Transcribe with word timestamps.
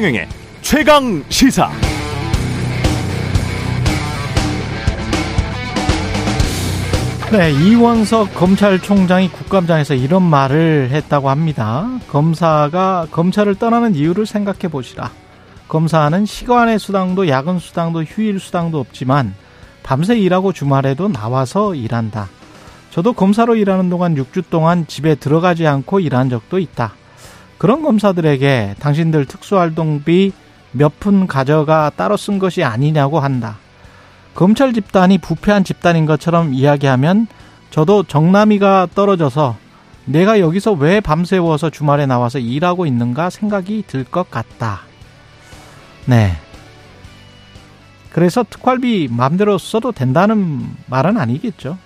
최경영의 0.00 0.28
최강 0.62 1.24
시사. 1.28 1.70
네, 7.30 7.52
이원석 7.52 8.34
검찰총장이 8.34 9.28
국감장에서 9.28 9.92
이런 9.92 10.22
말을 10.22 10.88
했다고 10.90 11.28
합니다. 11.28 11.86
검사가 12.08 13.08
검찰을 13.10 13.56
떠나는 13.56 13.94
이유를 13.94 14.24
생각해 14.24 14.68
보시라. 14.70 15.10
검사는 15.68 16.24
시간의 16.24 16.78
수당도 16.78 17.28
야근 17.28 17.58
수당도 17.58 18.04
휴일 18.04 18.40
수당도 18.40 18.80
없지만 18.80 19.34
밤새 19.82 20.18
일하고 20.18 20.54
주말에도 20.54 21.08
나와서 21.08 21.74
일한다. 21.74 22.30
저도 22.90 23.12
검사로 23.12 23.54
일하는 23.54 23.90
동안 23.90 24.14
6주 24.14 24.44
동안 24.48 24.86
집에 24.86 25.14
들어가지 25.14 25.66
않고 25.66 26.00
일한 26.00 26.30
적도 26.30 26.58
있다. 26.58 26.94
그런 27.60 27.82
검사들에게 27.82 28.76
당신들 28.80 29.26
특수활동비 29.26 30.32
몇 30.72 30.92
푼 30.98 31.26
가져가 31.26 31.90
따로 31.94 32.16
쓴 32.16 32.38
것이 32.38 32.64
아니냐고 32.64 33.20
한다. 33.20 33.58
검찰 34.34 34.72
집단이 34.72 35.18
부패한 35.18 35.64
집단인 35.64 36.06
것처럼 36.06 36.54
이야기하면 36.54 37.26
저도 37.70 38.04
정남이가 38.04 38.88
떨어져서 38.94 39.58
내가 40.06 40.40
여기서 40.40 40.72
왜 40.72 41.00
밤새워서 41.00 41.68
주말에 41.68 42.06
나와서 42.06 42.38
일하고 42.38 42.86
있는가 42.86 43.28
생각이 43.28 43.84
들 43.86 44.04
것 44.04 44.30
같다. 44.30 44.80
네. 46.06 46.32
그래서 48.10 48.42
특활비 48.48 49.08
마음대로 49.10 49.58
써도 49.58 49.92
된다는 49.92 50.66
말은 50.86 51.18
아니겠죠. 51.18 51.76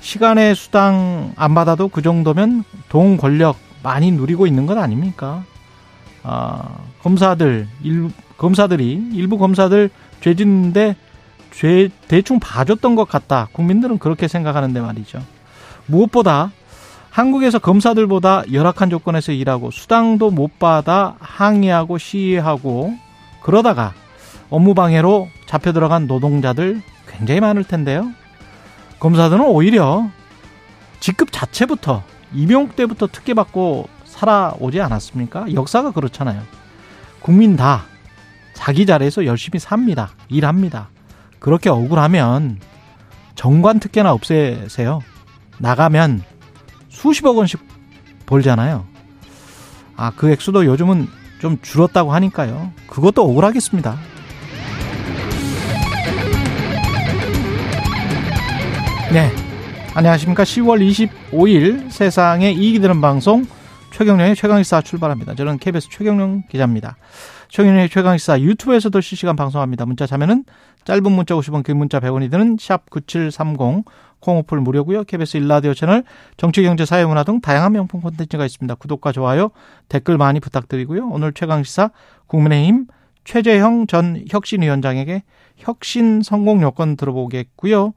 시간의 0.00 0.54
수당 0.54 1.32
안 1.34 1.52
받아도 1.56 1.88
그 1.88 2.00
정도면 2.00 2.62
돈 2.88 3.16
권력 3.16 3.56
많이 3.84 4.10
누리고 4.10 4.48
있는 4.48 4.66
것 4.66 4.76
아닙니까? 4.76 5.44
아, 6.24 6.78
검사들, 7.02 7.68
일, 7.82 8.10
검사들이, 8.38 9.10
일부 9.12 9.38
검사들 9.38 9.90
죄 10.20 10.34
짓는데 10.34 10.96
죄 11.52 11.90
대충 12.08 12.40
봐줬던 12.40 12.96
것 12.96 13.06
같다. 13.06 13.48
국민들은 13.52 13.98
그렇게 13.98 14.26
생각하는데 14.26 14.80
말이죠. 14.80 15.22
무엇보다 15.86 16.50
한국에서 17.10 17.58
검사들보다 17.60 18.44
열악한 18.52 18.90
조건에서 18.90 19.32
일하고 19.32 19.70
수당도 19.70 20.30
못 20.30 20.58
받아 20.58 21.14
항의하고 21.20 21.98
시위하고 21.98 22.94
그러다가 23.42 23.92
업무방해로 24.50 25.28
잡혀 25.46 25.72
들어간 25.72 26.06
노동자들 26.06 26.80
굉장히 27.06 27.40
많을 27.40 27.62
텐데요. 27.64 28.10
검사들은 28.98 29.44
오히려 29.44 30.08
직급 31.00 31.30
자체부터 31.30 32.02
임용 32.32 32.68
때부터 32.70 33.06
특혜받고 33.06 33.88
살아오지 34.04 34.80
않았습니까? 34.80 35.52
역사가 35.52 35.90
그렇잖아요. 35.90 36.42
국민 37.20 37.56
다 37.56 37.84
자기 38.54 38.86
자리에서 38.86 39.26
열심히 39.26 39.58
삽니다. 39.58 40.10
일합니다. 40.28 40.88
그렇게 41.38 41.68
억울하면 41.68 42.58
정관 43.34 43.80
특혜나 43.80 44.12
없애세요. 44.12 45.00
나가면 45.58 46.22
수십억 46.88 47.36
원씩 47.36 47.60
벌잖아요. 48.26 48.86
아, 49.96 50.12
그 50.16 50.30
액수도 50.30 50.64
요즘은 50.64 51.08
좀 51.40 51.58
줄었다고 51.60 52.12
하니까요. 52.12 52.72
그것도 52.88 53.22
억울하겠습니다. 53.22 53.96
네. 59.12 59.43
안녕하십니까. 59.96 60.42
10월 60.42 61.08
25일 61.30 61.88
세상에 61.88 62.50
이익이 62.50 62.80
되는 62.80 63.00
방송 63.00 63.46
최경령의 63.92 64.34
최강시사 64.34 64.80
출발합니다. 64.80 65.36
저는 65.36 65.58
KBS 65.58 65.88
최경령 65.88 66.42
기자입니다. 66.50 66.96
최경령의 67.48 67.88
최강시사 67.88 68.40
유튜브에서도 68.40 69.00
실시간 69.00 69.36
방송합니다. 69.36 69.86
문자 69.86 70.04
자면은 70.04 70.44
짧은 70.84 71.12
문자 71.12 71.36
50원, 71.36 71.64
긴 71.64 71.76
문자 71.76 72.00
100원이 72.00 72.28
드는 72.28 72.56
샵 72.58 72.90
9730, 72.90 73.84
콩오플 74.18 74.58
무료고요. 74.58 75.04
KBS 75.04 75.36
일라디오 75.36 75.74
채널 75.74 76.02
정치, 76.36 76.64
경제, 76.64 76.84
사회, 76.84 77.04
문화 77.04 77.22
등 77.22 77.40
다양한 77.40 77.70
명품 77.70 78.00
콘텐츠가 78.00 78.44
있습니다. 78.44 78.74
구독과 78.74 79.12
좋아요, 79.12 79.52
댓글 79.88 80.18
많이 80.18 80.40
부탁드리고요. 80.40 81.06
오늘 81.06 81.32
최강시사 81.32 81.90
국민의힘 82.26 82.86
최재형 83.24 83.86
전 83.86 84.24
혁신위원장에게 84.30 85.22
혁신 85.56 86.22
성공 86.22 86.62
요건 86.62 86.96
들어보겠고요. 86.96 87.94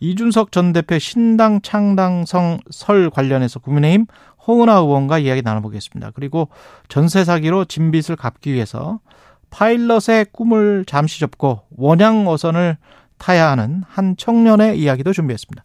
이준석 0.00 0.52
전 0.52 0.72
대표 0.72 0.98
신당 0.98 1.60
창당성 1.62 2.60
설 2.70 3.10
관련해서 3.10 3.60
국민의힘 3.60 4.06
홍은아 4.46 4.74
의원과 4.78 5.18
이야기 5.18 5.42
나눠보겠습니다. 5.42 6.12
그리고 6.14 6.48
전세 6.88 7.24
사기로 7.24 7.64
진빚을 7.66 8.16
갚기 8.16 8.52
위해서 8.52 9.00
파일럿의 9.50 10.26
꿈을 10.32 10.84
잠시 10.86 11.20
접고 11.20 11.62
원양 11.76 12.28
어선을 12.28 12.76
타야 13.18 13.50
하는 13.50 13.82
한 13.88 14.16
청년의 14.16 14.78
이야기도 14.78 15.12
준비했습니다. 15.12 15.64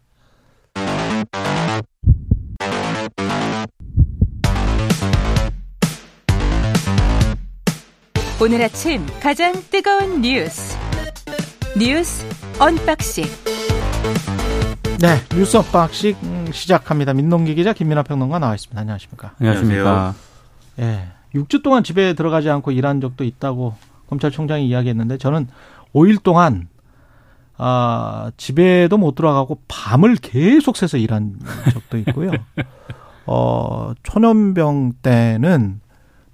오늘 8.44 8.62
아침 8.62 9.06
가장 9.22 9.54
뜨거운 9.72 10.20
뉴스 10.22 10.78
뉴스 11.80 12.28
unboxing 12.60 13.24
네 15.00 15.16
뉴스 15.34 15.56
unboxing 15.56 16.52
시작합니다. 16.52 17.14
민동기 17.14 17.56
기자 17.56 17.72
김민하 17.72 18.04
평론가 18.04 18.40
나와 18.40 18.54
있습니다. 18.56 18.82
안녕하십니까? 18.82 19.36
안녕하십니까? 19.40 20.14
예. 20.80 21.08
6주 21.34 21.64
동안 21.64 21.86
집에 21.86 22.16
들어가지 22.16 22.50
않고 22.50 22.72
일한 22.72 23.00
적도 23.00 23.24
있다고 23.24 23.76
검찰총장이 24.10 24.68
이야기했는데 24.68 25.20
저는 25.20 25.48
5일 25.94 26.22
동안 26.22 26.68
아, 27.56 28.30
집에도 28.36 28.98
못 28.98 29.16
들어가고 29.16 29.60
밤을 29.70 30.18
계속 30.18 30.76
새서 30.76 30.98
일한 30.98 31.40
적도 31.72 31.98
있고요. 32.00 32.32
어, 33.26 33.94
초년병 34.04 34.96
때는 35.02 35.80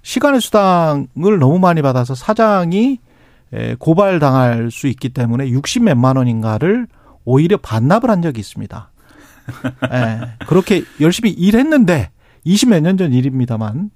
시간의 0.01 0.41
수당을 0.41 1.39
너무 1.39 1.59
많이 1.59 1.81
받아서 1.81 2.15
사장이 2.15 2.99
고발당할 3.79 4.69
수 4.71 4.87
있기 4.87 5.09
때문에 5.09 5.49
60 5.49 5.83
몇만 5.83 6.17
원인가를 6.17 6.87
오히려 7.25 7.57
반납을 7.57 8.09
한 8.09 8.21
적이 8.21 8.39
있습니다. 8.39 8.91
예, 9.91 10.45
그렇게 10.47 10.83
열심히 11.01 11.31
일했는데 11.31 12.11
20몇 12.45 12.81
년 12.81 12.97
전 12.97 13.11
일입니다만 13.13 13.89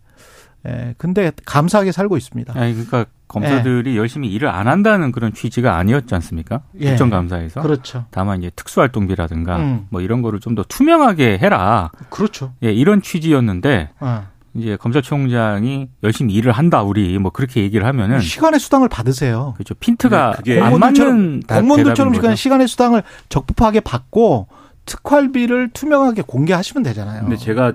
예, 0.67 0.95
근데 0.97 1.31
감사하게 1.45 1.91
살고 1.91 2.15
있습니다. 2.17 2.53
아니, 2.57 2.71
그러니까 2.73 3.05
검사들이 3.27 3.93
예. 3.93 3.97
열심히 3.97 4.29
일을 4.31 4.47
안 4.47 4.67
한다는 4.67 5.11
그런 5.11 5.33
취지가 5.33 5.75
아니었지 5.77 6.15
않습니까? 6.15 6.61
예. 6.79 6.89
국정감사에서. 6.91 7.61
그렇죠. 7.61 8.05
다만 8.11 8.39
이제 8.39 8.49
특수활동비라든가 8.55 9.57
음. 9.57 9.87
뭐 9.89 10.01
이런 10.01 10.21
거를 10.21 10.39
좀 10.39 10.55
더 10.55 10.63
투명하게 10.63 11.37
해라. 11.39 11.91
그렇죠. 12.09 12.53
예, 12.63 12.71
이런 12.71 13.01
취지였는데 13.01 13.89
어. 13.99 14.27
이제 14.55 14.77
검찰총장이 14.77 15.89
열심히 16.03 16.33
일을 16.35 16.51
한다 16.51 16.83
우리 16.83 17.17
뭐 17.17 17.31
그렇게 17.31 17.61
얘기를 17.61 17.85
하면은 17.87 18.19
시간의 18.19 18.59
수당을 18.59 18.87
받으세요. 18.87 19.53
그렇죠. 19.55 19.73
핀트가 19.75 20.37
네, 20.45 20.59
안 20.59 20.79
맞는 20.79 21.43
공무원들처럼 21.47 22.13
시간 22.13 22.35
시간의 22.35 22.67
수당을 22.67 23.03
적법하게 23.29 23.79
받고 23.79 24.47
특활비를 24.85 25.69
투명하게 25.71 26.23
공개하시면 26.27 26.83
되잖아요. 26.83 27.21
근데 27.21 27.37
제가 27.37 27.73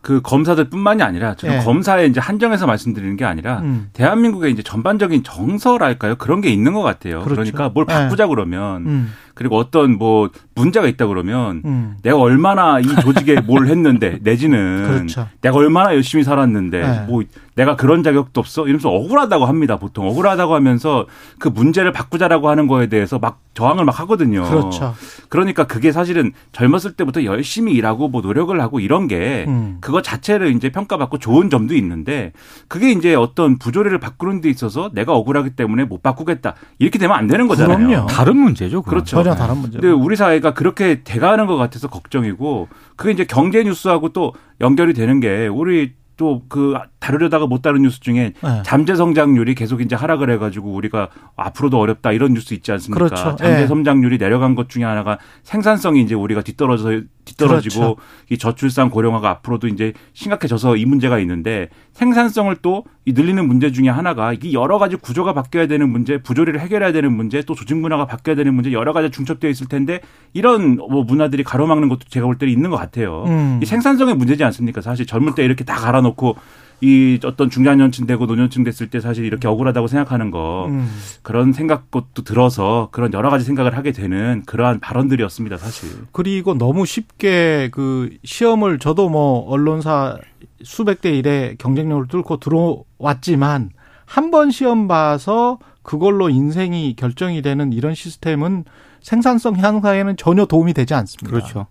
그 0.00 0.20
검사들뿐만이 0.22 1.02
아니라 1.02 1.34
저는 1.34 1.58
네. 1.58 1.64
검사에 1.64 2.06
이제 2.06 2.20
한정해서 2.20 2.66
말씀드리는 2.66 3.16
게 3.16 3.24
아니라 3.24 3.58
음. 3.60 3.90
대한민국의 3.92 4.52
이제 4.52 4.62
전반적인 4.62 5.24
정서랄까요 5.24 6.14
그런 6.16 6.40
게 6.40 6.50
있는 6.50 6.72
것 6.72 6.82
같아요. 6.82 7.22
그렇죠. 7.22 7.42
그러니까 7.42 7.70
뭘 7.70 7.86
바꾸자 7.86 8.24
네. 8.24 8.30
그러면 8.30 8.86
음. 8.86 9.12
그리고 9.34 9.56
어떤 9.58 9.98
뭐 9.98 10.30
문제가 10.54 10.86
있다 10.86 11.06
그러면 11.06 11.62
음. 11.64 11.96
내가 12.02 12.18
얼마나 12.18 12.78
이 12.78 12.84
조직에 12.84 13.40
뭘 13.46 13.66
했는데 13.66 14.18
내지는 14.22 14.86
그렇죠. 14.86 15.28
내가 15.40 15.56
얼마나 15.56 15.94
열심히 15.94 16.22
살았는데 16.22 16.80
네. 16.80 17.04
뭐 17.08 17.22
내가 17.56 17.76
그런 17.76 18.02
자격도 18.02 18.40
없어 18.40 18.64
이러면서 18.64 18.90
억울하다고 18.90 19.46
합니다 19.46 19.76
보통 19.76 20.08
억울하다고 20.08 20.54
하면서 20.54 21.06
그 21.38 21.48
문제를 21.48 21.92
바꾸자라고 21.92 22.48
하는 22.48 22.66
거에 22.66 22.88
대해서 22.88 23.18
막 23.18 23.40
저항을 23.54 23.84
막 23.84 24.00
하거든요. 24.00 24.42
그렇죠. 24.42 24.94
그러니까 25.28 25.64
그게 25.64 25.92
사실은 25.92 26.32
젊었을 26.52 26.92
때부터 26.92 27.24
열심히 27.24 27.72
일하고 27.74 28.08
뭐 28.08 28.22
노력을 28.22 28.58
하고 28.60 28.80
이런 28.80 29.06
게 29.06 29.44
음. 29.46 29.78
그거 29.80 30.02
자체를 30.02 30.54
이제 30.54 30.70
평가받고 30.70 31.18
좋은 31.18 31.50
점도 31.50 31.74
있는데 31.76 32.32
그게 32.68 32.90
이제 32.90 33.14
어떤 33.14 33.58
부조리를 33.58 33.96
바꾸는 33.98 34.40
데 34.40 34.50
있어서 34.50 34.90
내가 34.92 35.12
억울하기 35.14 35.50
때문에 35.50 35.84
못 35.84 36.02
바꾸겠다 36.02 36.54
이렇게 36.78 36.98
되면 36.98 37.16
안 37.16 37.28
되는 37.28 37.46
거잖아요. 37.46 37.86
그럼요. 37.86 38.06
다른 38.06 38.36
문제죠. 38.36 38.82
그건. 38.82 38.90
그렇죠. 38.90 39.23
전혀 39.24 39.34
다른 39.36 39.56
문제. 39.58 39.78
근데 39.78 39.92
우리 39.92 40.16
사회가 40.16 40.54
그렇게 40.54 41.02
돼가는 41.02 41.46
것 41.46 41.56
같아서 41.56 41.88
걱정이고 41.88 42.68
그게 42.96 43.12
이제 43.12 43.24
경제 43.24 43.62
뉴스하고 43.64 44.10
또 44.10 44.34
연결이 44.60 44.92
되는 44.92 45.20
게 45.20 45.46
우리 45.46 45.94
또 46.16 46.42
그 46.48 46.74
다루려다가 47.00 47.46
못 47.46 47.62
다룬 47.62 47.82
뉴스 47.82 48.00
중에 48.00 48.32
네. 48.42 48.62
잠재 48.64 48.94
성장률이 48.94 49.54
계속 49.54 49.80
이제 49.80 49.94
하락을 49.96 50.30
해가지고 50.30 50.72
우리가 50.72 51.08
앞으로도 51.36 51.78
어렵다 51.78 52.12
이런 52.12 52.32
뉴스 52.34 52.54
있지 52.54 52.72
않습니까? 52.72 53.04
그렇죠. 53.04 53.14
잠재 53.36 53.44
네. 53.44 53.66
성장률이 53.66 54.18
내려간 54.18 54.54
것 54.54 54.68
중에 54.68 54.84
하나가 54.84 55.18
생산성이 55.42 56.02
이제 56.02 56.14
우리가 56.14 56.42
뒤떨어져 56.42 57.02
뒤떨어지고 57.24 57.80
그렇죠. 57.80 57.96
이 58.30 58.38
저출산 58.38 58.90
고령화가 58.90 59.28
앞으로도 59.30 59.68
이제 59.68 59.92
심각해져서 60.12 60.76
이 60.76 60.84
문제가 60.84 61.18
있는데 61.18 61.68
생산성을 61.92 62.54
또 62.56 62.84
이 63.06 63.12
늘리는 63.12 63.46
문제 63.46 63.70
중에 63.70 63.90
하나가 63.90 64.32
이 64.32 64.54
여러 64.54 64.78
가지 64.78 64.96
구조가 64.96 65.34
바뀌어야 65.34 65.66
되는 65.66 65.90
문제, 65.90 66.16
부조리를 66.22 66.58
해결해야 66.58 66.90
되는 66.92 67.12
문제, 67.14 67.42
또 67.42 67.54
조직 67.54 67.76
문화가 67.76 68.06
바뀌어야 68.06 68.34
되는 68.34 68.54
문제 68.54 68.72
여러 68.72 68.94
가지 68.94 69.10
중첩되어 69.10 69.50
있을 69.50 69.68
텐데 69.68 70.00
이런 70.32 70.76
뭐 70.76 71.04
문화들이 71.04 71.44
가로막는 71.44 71.90
것도 71.90 72.00
제가 72.08 72.24
볼 72.26 72.38
때 72.38 72.46
있는 72.48 72.70
것 72.70 72.76
같아요. 72.78 73.24
음. 73.26 73.60
이 73.62 73.66
생산성의 73.66 74.16
문제지 74.16 74.42
않습니까? 74.44 74.80
사실 74.80 75.06
젊을 75.06 75.34
때 75.34 75.44
이렇게 75.44 75.64
다 75.64 75.74
갈아 75.76 76.00
놓고 76.04 76.36
이 76.80 77.18
어떤 77.24 77.50
중장년층 77.50 78.06
되고 78.06 78.26
노년층 78.26 78.62
됐을 78.62 78.88
때 78.90 79.00
사실 79.00 79.24
이렇게 79.24 79.48
억울하다고 79.48 79.86
생각하는 79.86 80.30
거 80.30 80.66
음. 80.68 80.88
그런 81.22 81.52
생각도 81.52 82.04
들어서 82.24 82.88
그런 82.92 83.12
여러 83.14 83.30
가지 83.30 83.44
생각을 83.44 83.76
하게 83.76 83.92
되는 83.92 84.42
그러한 84.44 84.80
발언들이었습니다 84.80 85.56
사실. 85.56 85.88
그리고 86.12 86.54
너무 86.54 86.84
쉽게 86.84 87.70
그 87.72 88.10
시험을 88.24 88.78
저도 88.78 89.08
뭐 89.08 89.48
언론사 89.48 90.18
수백 90.62 91.00
대 91.00 91.10
일의 91.16 91.56
경쟁력을 91.58 92.06
뚫고 92.08 92.38
들어왔지만 92.38 93.70
한 94.06 94.30
번 94.30 94.50
시험 94.50 94.86
봐서 94.86 95.58
그걸로 95.82 96.28
인생이 96.28 96.94
결정이 96.96 97.40
되는 97.42 97.72
이런 97.72 97.94
시스템은 97.94 98.64
생산성 99.00 99.56
향상에는 99.56 100.16
전혀 100.16 100.44
도움이 100.46 100.74
되지 100.74 100.92
않습니다. 100.94 101.30
그렇죠. 101.30 101.66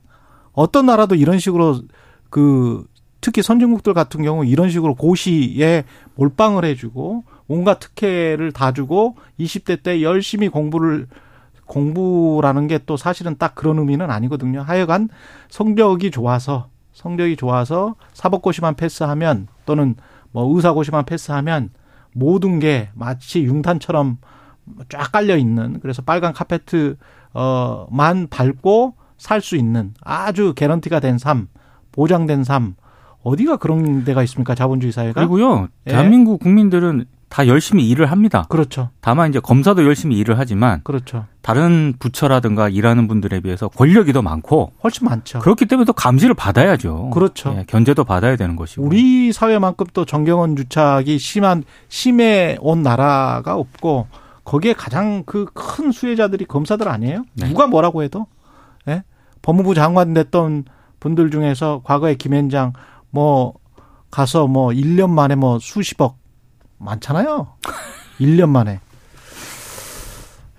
어떤 0.53 0.85
나라도 0.87 1.15
이런 1.15 1.39
식으로 1.39 1.81
그 2.29 2.85
특히 3.23 3.41
선진국들 3.41 3.93
같은 3.93 4.21
경우 4.21 4.45
이런 4.45 4.69
식으로 4.69 4.95
고시에 4.95 5.85
몰빵을 6.15 6.65
해주고 6.65 7.23
온갖 7.47 7.79
특혜를 7.79 8.51
다 8.51 8.73
주고 8.73 9.15
20대 9.39 9.81
때 9.81 10.01
열심히 10.01 10.49
공부를 10.49 11.07
공부라는 11.65 12.67
게 12.67 12.79
또 12.85 12.97
사실은 12.97 13.37
딱 13.37 13.55
그런 13.55 13.79
의미는 13.79 14.11
아니거든요. 14.11 14.61
하여간 14.61 15.07
성적이 15.49 16.11
좋아서 16.11 16.67
성적이 16.91 17.37
좋아서 17.37 17.95
사법고시만 18.11 18.75
패스하면 18.75 19.47
또는 19.65 19.95
뭐 20.33 20.53
의사고시만 20.53 21.05
패스하면 21.05 21.69
모든 22.11 22.59
게 22.59 22.89
마치 22.93 23.43
융탄처럼 23.43 24.17
쫙 24.89 25.13
깔려 25.13 25.37
있는 25.37 25.79
그래서 25.79 26.01
빨간 26.01 26.33
카페트 26.33 26.97
어만 27.31 28.27
밟고 28.27 28.95
살 29.17 29.39
수 29.39 29.55
있는 29.55 29.93
아주 30.01 30.53
개런티가 30.53 30.99
된 30.99 31.17
삶, 31.17 31.47
보장된 31.93 32.43
삶 32.43 32.75
어디가 33.23 33.57
그런 33.57 34.03
데가 34.03 34.23
있습니까? 34.23 34.55
자본주의 34.55 34.91
사회가. 34.91 35.13
그리고요. 35.13 35.67
예. 35.87 35.91
대한민국 35.91 36.39
국민들은 36.39 37.05
다 37.29 37.47
열심히 37.47 37.89
일을 37.89 38.11
합니다. 38.11 38.45
그렇죠. 38.49 38.89
다만 39.01 39.29
이제 39.29 39.39
검사도 39.39 39.83
열심히 39.85 40.17
일을 40.19 40.37
하지만 40.37 40.81
그렇죠. 40.83 41.25
다른 41.41 41.93
부처라든가 41.97 42.69
일하는 42.69 43.07
분들에 43.07 43.39
비해서 43.39 43.69
권력이 43.69 44.13
더 44.13 44.21
많고 44.21 44.73
훨씬 44.83 45.05
많죠. 45.07 45.39
그렇기 45.39 45.65
때문에 45.65 45.85
또 45.85 45.93
감시를 45.93 46.35
받아야죠. 46.35 47.09
그렇죠. 47.11 47.55
예, 47.57 47.63
견제도 47.67 48.03
받아야 48.03 48.35
되는 48.35 48.55
것이고. 48.55 48.83
우리 48.85 49.31
사회만큼 49.33 49.87
또 49.93 50.05
정경원 50.05 50.55
주착이 50.55 51.17
심한 51.17 51.63
심해 51.89 52.55
온 52.61 52.83
나라가 52.83 53.55
없고 53.55 54.05
거기에 54.43 54.73
가장 54.73 55.23
그 55.25 55.45
큰 55.53 55.91
수혜자들이 55.91 56.45
검사들 56.45 56.87
아니에요? 56.87 57.23
네. 57.33 57.47
누가 57.47 57.65
뭐라고 57.65 58.03
해도 58.03 58.27
예? 58.87 59.01
법무부 59.41 59.73
장관 59.73 60.13
됐던 60.13 60.65
분들 60.99 61.31
중에서 61.31 61.81
과거에 61.83 62.13
김현장 62.13 62.73
뭐 63.13 63.53
가서 64.09 64.47
뭐 64.47 64.69
1년 64.69 65.11
만에 65.11 65.35
뭐 65.35 65.59
수십억 65.59 66.17
많잖아요. 66.79 67.47
1년 68.19 68.49
만에. 68.49 68.79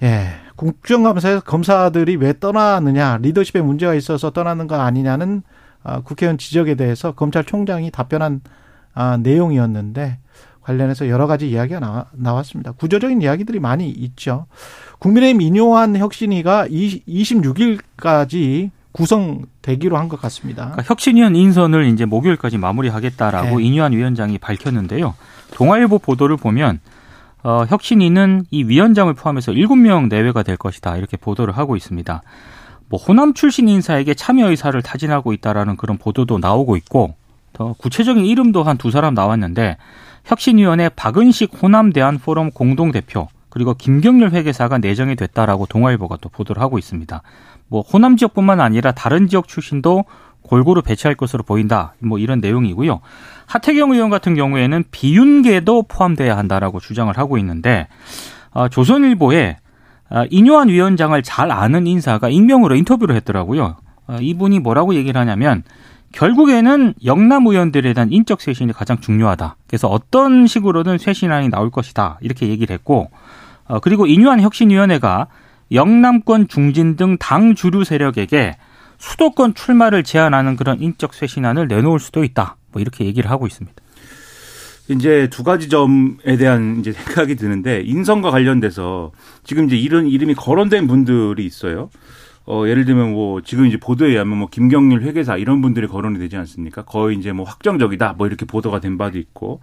예. 0.03 0.29
국정감사에서 0.55 1.41
검사들이 1.41 2.15
왜 2.15 2.39
떠나느냐, 2.39 3.19
리더십에 3.19 3.61
문제가 3.61 3.95
있어서 3.95 4.31
떠나는 4.31 4.69
거 4.69 4.77
아니냐는 4.77 5.43
아, 5.83 6.01
국회의원 6.01 6.39
지적에 6.39 6.77
대해서 6.77 7.12
검찰총장이 7.12 7.91
답변한 7.91 8.41
아, 8.95 9.17
내용이었는데 9.17 10.19
관련해서 10.61 11.09
여러 11.09 11.27
가지 11.27 11.51
이야기가 11.51 12.06
나왔습니다. 12.12 12.71
구조적인 12.71 13.21
이야기들이 13.21 13.59
많이 13.59 13.91
있죠. 13.91 14.47
국민의힘 15.01 15.41
인요한 15.41 15.97
혁신위가 15.97 16.69
26일까지 16.69 18.71
구성되기로 18.94 19.96
한 19.99 20.08
것 20.08 20.20
같습니다. 20.23 20.62
그러니까 20.70 20.82
혁신위원 20.87 21.35
인선을 21.37 21.87
이제 21.87 22.05
목요일까지 22.05 22.58
마무리하겠다라고 22.58 23.58
네. 23.58 23.64
인유한 23.64 23.93
위원장이 23.93 24.38
밝혔는데요. 24.38 25.14
동아일보 25.52 25.99
보도를 25.99 26.37
보면 26.37 26.81
어, 27.43 27.64
혁신위는 27.69 28.46
이 28.50 28.64
위원장을 28.64 29.12
포함해서 29.14 29.52
7명 29.52 30.08
내외가 30.08 30.43
될 30.43 30.56
것이다 30.56 30.96
이렇게 30.96 31.17
보도를 31.17 31.56
하고 31.58 31.76
있습니다. 31.76 32.23
뭐 32.88 33.00
호남 33.00 33.35
출신 33.35 33.69
인사에게 33.69 34.14
참여 34.14 34.49
의사를 34.50 34.81
타진하고 34.81 35.32
있다라는 35.32 35.76
그런 35.76 35.99
보도도 35.99 36.38
나오고 36.38 36.76
있고 36.76 37.14
더 37.52 37.75
구체적인 37.79 38.25
이름도 38.25 38.62
한 38.62 38.76
두 38.79 38.91
사람 38.91 39.14
나왔는데 39.14 39.76
혁신위원회 40.25 40.88
박은식 40.91 41.62
호남 41.62 41.93
대한 41.93 42.19
포럼 42.19 42.50
공동 42.50 42.93
대표 42.93 43.29
그리고 43.55 43.73
김경률 43.73 44.31
회계사가 44.31 44.79
내정이 44.79 45.15
됐다라고 45.15 45.67
동아일보가 45.67 46.19
또 46.21 46.29
보도를 46.29 46.61
하고 46.61 46.77
있습니다. 46.77 47.23
뭐 47.69 47.83
호남 47.83 48.17
지역뿐만 48.17 48.61
아니라 48.61 48.91
다른 48.91 49.29
지역 49.29 49.47
출신도 49.47 50.06
골고루 50.43 50.83
배치할 50.83 51.15
것으로 51.15 51.45
보인다. 51.45 51.95
뭐 52.01 52.19
이런 52.19 52.41
내용이고요. 52.41 53.01
하태경 53.47 53.93
의원 53.93 54.11
같은 54.11 54.35
경우에는 54.35 54.83
비윤계도 54.91 55.85
포함돼야 55.85 56.37
한다라고 56.37 56.81
주장을 56.81 57.17
하고 57.17 57.39
있는데 57.39 57.87
어, 58.51 58.69
조선일보에 58.69 59.59
어, 60.11 60.25
인요한 60.31 60.69
위원장을 60.69 61.23
잘 61.23 61.53
아는 61.53 61.87
인사가 61.87 62.29
익명으로 62.29 62.75
인터뷰를 62.75 63.15
했더라고요. 63.15 63.77
어, 64.09 64.17
이분이 64.21 64.59
뭐라고 64.59 64.97
얘기를 64.97 65.21
하냐면 65.21 65.62
결국에는 66.11 66.95
영남 67.05 67.47
의원들에 67.47 67.93
대한 67.93 68.11
인적 68.11 68.41
쇄신이 68.41 68.73
가장 68.73 68.99
중요하다. 68.99 69.56
그래서 69.69 69.87
어떤 69.87 70.49
식으로든 70.49 70.99
쇄신안이 70.99 71.51
나올 71.51 71.71
것이다. 71.71 72.19
이렇게 72.21 72.49
얘기를 72.49 72.75
했고 72.75 73.11
어, 73.66 73.81
그리고 73.81 74.06
인유한 74.06 74.40
혁신위원회가 74.40 75.28
영남권 75.72 76.49
중진 76.49 76.96
등 76.96 77.16
당 77.19 77.55
주류 77.55 77.84
세력에게 77.84 78.56
수도권 78.99 79.55
출마를 79.55 80.02
제한하는 80.05 80.56
그런 80.56 80.81
인적 80.81 81.14
쇄신안을 81.14 81.69
내놓을 81.69 81.99
수도 81.99 82.25
있다. 82.25 82.56
뭐 82.72 82.81
이렇게 82.81 83.05
얘기를 83.05 83.31
하고 83.31 83.46
있습니다. 83.46 83.75
이제 84.88 85.28
두 85.31 85.43
가지 85.44 85.69
점에 85.69 86.37
대한 86.38 86.81
이제 86.81 86.93
생각이 86.93 87.37
드는데 87.37 87.81
인선과 87.84 88.31
관련돼서 88.31 89.12
지금 89.43 89.67
이제 89.67 89.76
이런 89.76 90.06
이름이 90.06 90.34
거론된 90.34 90.87
분들이 90.87 91.44
있어요. 91.46 91.88
어, 92.46 92.64
예를 92.67 92.85
들면 92.85 93.12
뭐 93.12 93.41
지금 93.41 93.64
이제 93.64 93.79
보도에 93.79 94.11
의하면 94.11 94.37
뭐 94.37 94.48
김경률 94.51 95.03
회계사 95.03 95.39
이런 95.39 95.63
분들이 95.63 95.86
거론이 95.86 96.19
되지 96.19 96.36
않습니까? 96.36 96.82
거의 96.82 97.17
이제 97.17 97.32
뭐 97.32 97.46
확정적이다. 97.46 98.15
뭐 98.19 98.27
이렇게 98.27 98.44
보도가 98.44 98.81
된 98.81 98.98
바도 98.98 99.19
있고. 99.19 99.60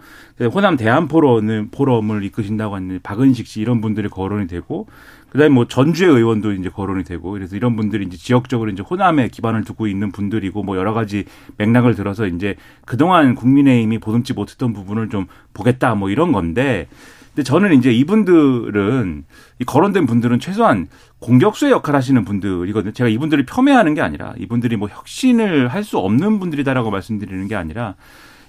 호남 0.54 0.78
대한 0.78 1.08
포럼을 1.08 1.68
포럼을 1.72 2.24
이끄신다고 2.24 2.76
하는 2.76 3.00
박은식 3.04 3.46
씨 3.46 3.62
이런 3.62 3.82
분들이 3.82 4.10
거론이 4.10 4.48
되고. 4.48 4.88
그다음에 5.30 5.54
뭐 5.54 5.68
전주의 5.68 6.10
의원도 6.10 6.54
이제 6.54 6.70
거론이 6.70 7.04
되고. 7.04 7.32
그래서 7.32 7.56
이런 7.56 7.76
분들이 7.76 8.04
이제 8.04 8.18
지역적으로 8.18 8.72
이제 8.72 8.82
호남에 8.82 9.28
기반을 9.28 9.64
두고 9.64 9.86
있는 9.86 10.12
분들이고 10.12 10.64
뭐 10.64 10.76
여러 10.76 10.94
가지 10.94 11.26
맥락을 11.58 11.94
들어서 11.94 12.26
이제 12.26 12.56
그동안 12.86 13.36
국민의힘이 13.36 14.00
보듬지 14.00 14.34
못했던 14.34 14.74
부분을 14.74 15.10
좀 15.10 15.28
보겠다 15.54 15.94
뭐 15.94 16.10
이런 16.10 16.32
건데 16.32 16.88
근데 17.34 17.44
저는 17.44 17.74
이제 17.74 17.92
이분들은 17.92 19.24
이 19.60 19.64
거론된 19.64 20.06
분들은 20.06 20.40
최소한 20.40 20.88
공격수의 21.20 21.72
역할 21.72 21.96
하시는 21.96 22.26
분들이거든요. 22.26 22.92
제가 22.92 23.10
이분들을 23.10 23.46
폄훼하는 23.46 23.94
게 23.94 24.02
아니라 24.02 24.34
이분들이 24.38 24.76
뭐 24.76 24.90
혁신을 24.90 25.70
할 25.70 25.82
수 25.84 25.98
없는 25.98 26.40
분들이다라고 26.40 26.92
말씀드리는 26.92 27.48
게 27.48 27.56
아니라 27.56 27.96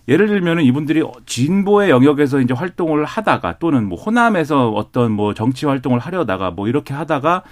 예를 0.08 0.26
들면은 0.26 0.64
이분들이 0.64 1.02
진보의 1.26 1.90
영역에서 1.90 2.40
이제 2.40 2.52
활동을 2.52 3.04
하다가 3.04 3.58
또는 3.58 3.88
뭐 3.88 3.98
호남에서 3.98 4.70
어떤 4.70 5.12
뭐 5.12 5.32
정치 5.32 5.64
활동을 5.64 5.98
하려다가 6.00 6.50
뭐 6.50 6.68
이렇게 6.68 6.92
하다가 6.92 7.42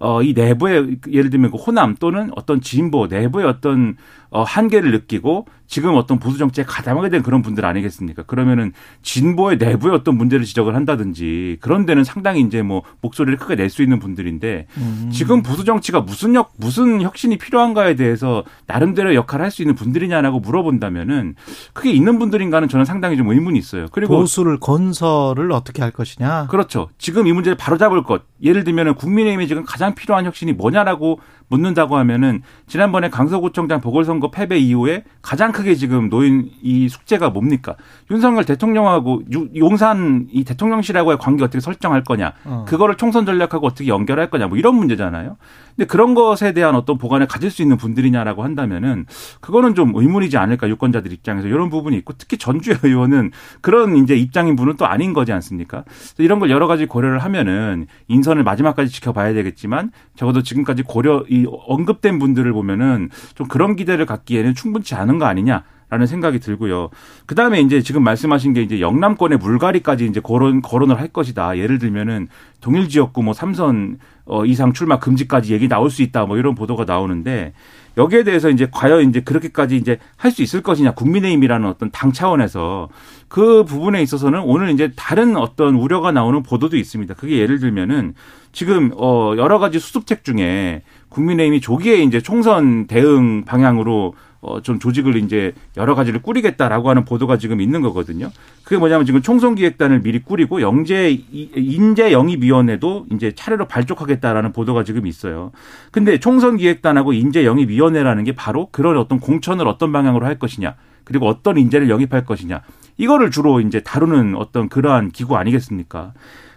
어, 0.00 0.22
이 0.22 0.32
내부의 0.32 0.96
예를 1.10 1.30
들면 1.30 1.50
그 1.50 1.56
호남 1.56 1.94
또는 2.00 2.30
어떤 2.34 2.60
진보 2.60 3.06
내부의 3.06 3.46
어떤 3.46 3.96
어, 4.30 4.42
한계를 4.42 4.92
느끼고 4.92 5.46
지금 5.66 5.94
어떤 5.94 6.18
보수 6.18 6.38
정치에 6.38 6.64
가담하게 6.64 7.10
된 7.10 7.22
그런 7.22 7.42
분들 7.42 7.64
아니겠습니까? 7.64 8.22
그러면은 8.24 8.72
진보의 9.02 9.58
내부의 9.58 9.94
어떤 9.94 10.16
문제를 10.16 10.44
지적을 10.44 10.74
한다든지 10.74 11.58
그런 11.60 11.84
데는 11.86 12.02
상당히 12.04 12.40
이제 12.40 12.62
뭐 12.62 12.82
목소리를 13.02 13.38
크게 13.38 13.54
낼 13.56 13.70
수 13.70 13.82
있는 13.82 14.00
분들인데 14.00 14.66
음. 14.78 15.10
지금 15.12 15.42
보수 15.44 15.64
정치가 15.64 16.00
무슨 16.00 16.34
역 16.34 16.52
무슨 16.56 17.02
혁신이 17.02 17.38
필요한가에 17.38 17.94
대해서 17.94 18.42
나름대로 18.66 19.14
역할을 19.14 19.44
할 19.44 19.50
수 19.50 19.62
있는 19.62 19.74
분들이냐라고 19.76 20.40
물어본다면은 20.40 21.34
그게 21.72 21.92
있는 21.92 22.18
분들인가는 22.18 22.68
저는 22.68 22.84
상당히 22.84 23.16
좀 23.16 23.28
의문이 23.30 23.58
있어요. 23.58 23.86
그리고 23.92 24.16
보수를 24.16 24.58
건설을 24.58 25.52
어떻게 25.52 25.82
할 25.82 25.90
것이냐? 25.92 26.46
그렇죠. 26.48 26.88
지금 26.98 27.26
이 27.26 27.32
문제를 27.32 27.56
바로잡을 27.56 28.02
것. 28.04 28.22
예를 28.42 28.64
들면은 28.64 28.94
국민의힘이 28.94 29.46
지금 29.46 29.64
가장 29.64 29.89
가장 29.90 29.94
필요한 29.94 30.24
혁신이 30.24 30.52
뭐냐라고 30.52 31.20
묻는다고 31.50 31.96
하면은 31.98 32.42
지난번에 32.66 33.10
강서구청장 33.10 33.80
보궐선거 33.80 34.30
패배 34.30 34.58
이후에 34.58 35.04
가장 35.20 35.52
크게 35.52 35.74
지금 35.74 36.08
놓인 36.08 36.48
이 36.62 36.88
숙제가 36.88 37.30
뭡니까? 37.30 37.76
윤석열 38.10 38.44
대통령하고 38.44 39.22
용산 39.56 40.28
이 40.30 40.44
대통령실하고의 40.44 41.18
관계 41.18 41.44
어떻게 41.44 41.60
설정할 41.60 42.04
거냐? 42.04 42.32
어. 42.44 42.64
그거를 42.66 42.96
총선 42.96 43.26
전략하고 43.26 43.66
어떻게 43.66 43.88
연결할 43.88 44.30
거냐? 44.30 44.46
뭐 44.46 44.56
이런 44.56 44.76
문제잖아요. 44.76 45.36
근데 45.76 45.86
그런 45.86 46.14
것에 46.14 46.52
대한 46.52 46.74
어떤 46.74 46.98
보관을 46.98 47.26
가질 47.26 47.50
수 47.50 47.62
있는 47.62 47.76
분들이냐라고 47.76 48.44
한다면은 48.44 49.06
그거는 49.40 49.74
좀 49.74 49.92
의문이지 49.94 50.36
않을까 50.36 50.68
유권자들 50.68 51.12
입장에서 51.12 51.48
이런 51.48 51.68
부분이 51.68 51.96
있고 51.98 52.14
특히 52.16 52.38
전주의 52.38 52.78
의원은 52.82 53.32
그런 53.60 53.96
이제 53.96 54.14
입장인 54.14 54.56
분은 54.56 54.76
또 54.76 54.86
아닌 54.86 55.12
거지 55.12 55.32
않습니까? 55.32 55.84
이런 56.18 56.38
걸 56.38 56.50
여러 56.50 56.66
가지 56.66 56.86
고려를 56.86 57.18
하면은 57.20 57.86
인선을 58.08 58.44
마지막까지 58.44 58.90
지켜봐야 58.90 59.32
되겠지만 59.32 59.90
적어도 60.16 60.42
지금까지 60.42 60.82
고려 60.82 61.24
이 61.40 61.46
언급된 61.48 62.18
분들을 62.18 62.52
보면은 62.52 63.10
좀 63.34 63.48
그런 63.48 63.76
기대를 63.76 64.06
갖기에는 64.06 64.54
충분치 64.54 64.94
않은 64.94 65.18
거 65.18 65.26
아니냐. 65.26 65.64
라는 65.90 66.06
생각이 66.06 66.38
들고요. 66.38 66.90
그 67.26 67.34
다음에 67.34 67.60
이제 67.60 67.82
지금 67.82 68.04
말씀하신 68.04 68.52
게 68.52 68.62
이제 68.62 68.80
영남권의 68.80 69.38
물갈이까지 69.38 70.06
이제 70.06 70.20
거론, 70.20 70.62
거론을 70.62 71.00
할 71.00 71.08
것이다. 71.08 71.58
예를 71.58 71.80
들면은 71.80 72.28
동일 72.60 72.88
지역구 72.88 73.24
뭐 73.24 73.34
삼선 73.34 73.98
어, 74.24 74.44
이상 74.44 74.72
출마 74.72 75.00
금지까지 75.00 75.52
얘기 75.52 75.66
나올 75.66 75.90
수 75.90 76.02
있다. 76.02 76.26
뭐 76.26 76.38
이런 76.38 76.54
보도가 76.54 76.84
나오는데 76.84 77.54
여기에 78.00 78.24
대해서 78.24 78.48
이제 78.50 78.66
과연 78.72 79.08
이제 79.08 79.20
그렇게까지 79.20 79.76
이제 79.76 79.98
할 80.16 80.30
수 80.30 80.42
있을 80.42 80.62
것이냐. 80.62 80.92
국민의힘이라는 80.92 81.68
어떤 81.68 81.90
당 81.90 82.12
차원에서 82.12 82.88
그 83.28 83.64
부분에 83.64 84.00
있어서는 84.02 84.40
오늘 84.40 84.70
이제 84.70 84.92
다른 84.96 85.36
어떤 85.36 85.74
우려가 85.74 86.10
나오는 86.12 86.42
보도도 86.42 86.76
있습니다. 86.76 87.14
그게 87.14 87.38
예를 87.38 87.58
들면은 87.60 88.14
지금 88.52 88.90
어 88.96 89.34
여러 89.36 89.58
가지 89.58 89.78
수습책 89.78 90.24
중에 90.24 90.82
국민의힘이 91.10 91.60
조기에 91.60 92.02
이제 92.02 92.20
총선 92.20 92.86
대응 92.86 93.44
방향으로 93.44 94.14
어, 94.42 94.62
좀 94.62 94.78
조직을 94.78 95.16
이제 95.16 95.52
여러 95.76 95.94
가지를 95.94 96.22
꾸리겠다라고 96.22 96.88
하는 96.88 97.04
보도가 97.04 97.36
지금 97.36 97.60
있는 97.60 97.82
거거든요. 97.82 98.30
그게 98.64 98.78
뭐냐면 98.78 99.04
지금 99.04 99.20
총선기획단을 99.20 100.00
미리 100.02 100.22
꾸리고 100.22 100.62
영재, 100.62 101.10
인재 101.30 102.12
영입위원회도 102.12 103.06
이제 103.12 103.32
차례로 103.32 103.66
발족하겠다라는 103.68 104.52
보도가 104.52 104.84
지금 104.84 105.06
있어요. 105.06 105.52
근데 105.90 106.18
총선기획단하고 106.18 107.12
인재 107.12 107.44
영입위원회라는 107.44 108.24
게 108.24 108.32
바로 108.32 108.68
그런 108.72 108.96
어떤 108.96 109.20
공천을 109.20 109.68
어떤 109.68 109.92
방향으로 109.92 110.24
할 110.24 110.38
것이냐. 110.38 110.74
그리고 111.04 111.26
어떤 111.26 111.58
인재를 111.58 111.90
영입할 111.90 112.24
것이냐. 112.24 112.62
이거를 112.96 113.30
주로 113.30 113.60
이제 113.60 113.80
다루는 113.80 114.36
어떤 114.36 114.68
그러한 114.68 115.10
기구 115.10 115.36
아니겠습니까? 115.36 116.12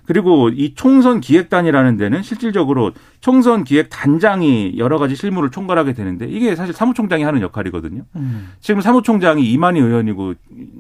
그리고 0.05 0.49
이 0.49 0.73
총선 0.75 1.21
기획단이라는 1.21 1.97
데는 1.97 2.23
실질적으로 2.23 2.91
총선 3.21 3.63
기획 3.63 3.89
단장이 3.89 4.73
여러 4.77 4.97
가지 4.97 5.15
실무를 5.15 5.49
총괄하게 5.49 5.93
되는데 5.93 6.25
이게 6.27 6.55
사실 6.55 6.73
사무총장이 6.73 7.23
하는 7.23 7.41
역할이거든요. 7.41 8.03
음. 8.15 8.51
지금 8.59 8.81
사무총장이 8.81 9.49
이만희 9.51 9.79
의원이고 9.79 10.33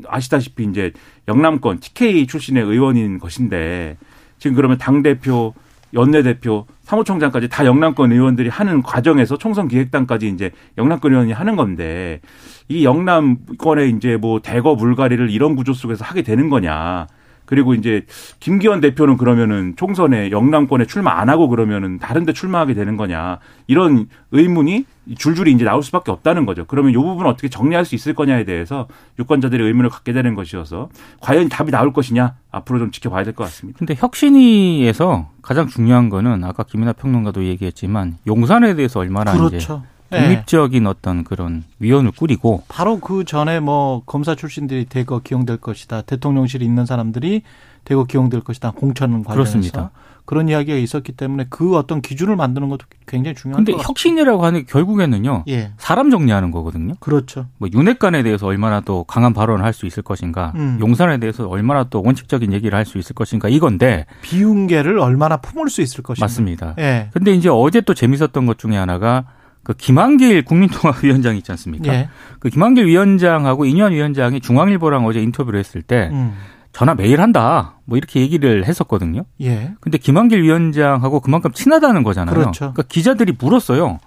아시다시피 0.07 0.65
이제 0.65 0.91
영남권 1.27 1.79
TK 1.79 2.27
출신의 2.27 2.63
의원인 2.63 3.17
것인데 3.17 3.97
지금 4.39 4.55
그러면 4.55 4.77
당 4.77 5.03
대표, 5.03 5.53
연내 5.93 6.21
대표, 6.21 6.65
사무총장까지 6.81 7.47
다 7.47 7.65
영남권 7.65 8.11
의원들이 8.11 8.49
하는 8.49 8.81
과정에서 8.81 9.37
총선 9.37 9.69
기획단까지 9.69 10.27
이제 10.27 10.51
영남권 10.77 11.13
의원이 11.13 11.31
하는 11.31 11.55
건데 11.55 12.19
이 12.67 12.83
영남권의 12.83 13.91
이제 13.91 14.17
뭐 14.17 14.41
대거 14.41 14.75
물갈이를 14.75 15.29
이런 15.29 15.55
구조 15.55 15.73
속에서 15.73 16.03
하게 16.03 16.23
되는 16.23 16.49
거냐. 16.49 17.07
그리고 17.45 17.73
이제 17.73 18.05
김기현 18.39 18.81
대표는 18.81 19.17
그러면은 19.17 19.73
총선에 19.75 20.31
영남권에 20.31 20.85
출마 20.85 21.19
안 21.19 21.29
하고 21.29 21.49
그러면은 21.49 21.99
다른 21.99 22.25
데 22.25 22.33
출마하게 22.33 22.73
되는 22.73 22.97
거냐. 22.97 23.39
이런 23.67 24.07
의문이 24.31 24.85
줄줄이 25.17 25.51
이제 25.51 25.65
나올 25.65 25.83
수밖에 25.83 26.11
없다는 26.11 26.45
거죠. 26.45 26.65
그러면 26.65 26.91
이 26.91 26.95
부분 26.95 27.25
을 27.25 27.27
어떻게 27.29 27.49
정리할 27.49 27.83
수 27.85 27.95
있을 27.95 28.13
거냐에 28.13 28.45
대해서 28.45 28.87
유권자들이 29.19 29.63
의문을 29.63 29.89
갖게 29.89 30.13
되는 30.13 30.33
것이어서 30.35 30.89
과연 31.19 31.49
답이 31.49 31.71
나올 31.71 31.91
것이냐 31.93 32.35
앞으로 32.51 32.79
좀 32.79 32.91
지켜봐야 32.91 33.23
될 33.23 33.33
것 33.33 33.43
같습니다. 33.45 33.77
근데 33.79 33.95
혁신위에서 33.97 35.29
가장 35.41 35.67
중요한 35.67 36.09
거는 36.09 36.43
아까 36.43 36.63
김이나 36.63 36.93
평론가도 36.93 37.43
얘기했지만 37.45 38.17
용산에 38.27 38.75
대해서 38.75 38.99
얼마나 38.99 39.33
그렇죠. 39.33 39.55
이제 39.57 39.92
독립적인 40.19 40.83
네. 40.83 40.89
어떤 40.89 41.23
그런 41.23 41.63
위원을 41.79 42.11
꾸리고 42.11 42.63
바로 42.67 42.99
그 42.99 43.23
전에 43.25 43.59
뭐 43.59 44.03
검사 44.05 44.35
출신들이 44.35 44.85
대거 44.85 45.19
기용될 45.19 45.57
것이다. 45.57 46.01
대통령실에 46.03 46.65
있는 46.65 46.85
사람들이 46.85 47.41
대거 47.85 48.05
기용될 48.05 48.41
것이다. 48.41 48.71
공천 48.71 49.23
관련해서 49.23 49.33
그렇습니다. 49.33 49.91
그런 50.25 50.47
이야기가 50.47 50.77
있었기 50.77 51.11
때문에 51.11 51.47
그 51.49 51.75
어떤 51.75 52.01
기준을 52.01 52.37
만드는 52.37 52.69
것도 52.69 52.85
굉장히 53.05 53.35
중요한 53.35 53.65
근데 53.65 53.77
혁신이라고 53.83 54.45
하는 54.45 54.61
게 54.61 54.65
결국에는요. 54.67 55.43
예. 55.49 55.73
사람 55.77 56.09
정리하는 56.11 56.49
거거든요. 56.51 56.93
그렇죠. 57.01 57.47
뭐 57.57 57.67
윤핵관에 57.73 58.23
대해서 58.23 58.47
얼마나 58.47 58.79
또 58.79 59.03
강한 59.03 59.33
발언을 59.33 59.65
할 59.65 59.73
수 59.73 59.85
있을 59.85 60.01
것인가. 60.03 60.53
음. 60.55 60.77
용산에 60.79 61.17
대해서 61.17 61.47
얼마나 61.49 61.83
또 61.83 62.01
원칙적인 62.05 62.53
얘기를 62.53 62.77
할 62.77 62.85
수 62.85 62.97
있을 62.99 63.15
것인가 63.15 63.49
이건데 63.49 64.05
비운계를 64.21 64.99
얼마나 64.99 65.37
품을 65.37 65.69
수 65.69 65.81
있을 65.81 66.03
것인가. 66.03 66.23
맞습니다. 66.25 66.75
예. 66.79 67.09
근데 67.11 67.33
이제 67.33 67.49
어제 67.49 67.81
또 67.81 67.93
재밌었던 67.93 68.45
것 68.45 68.57
중에 68.57 68.77
하나가 68.77 69.25
그 69.63 69.73
김한길 69.73 70.43
국민통합위원장 70.43 71.37
있지 71.37 71.51
않습니까? 71.51 71.93
예. 71.93 72.09
그 72.39 72.49
김한길 72.49 72.85
위원장하고 72.85 73.65
이현 73.65 73.93
위원장이 73.93 74.41
중앙일보랑 74.41 75.05
어제 75.05 75.21
인터뷰를 75.21 75.59
했을 75.59 75.81
때 75.81 76.09
음. 76.11 76.33
전화 76.73 76.95
매일 76.95 77.21
한다. 77.21 77.75
뭐 77.85 77.97
이렇게 77.97 78.19
얘기를 78.19 78.65
했었거든요. 78.65 79.23
예. 79.41 79.73
근데 79.79 79.97
김한길 79.97 80.41
위원장하고 80.41 81.21
그만큼 81.21 81.51
친하다는 81.53 82.03
거잖아요. 82.03 82.33
그렇죠. 82.33 82.59
그러니까 82.59 82.83
기자들이 82.83 83.33
물었어요. 83.39 83.99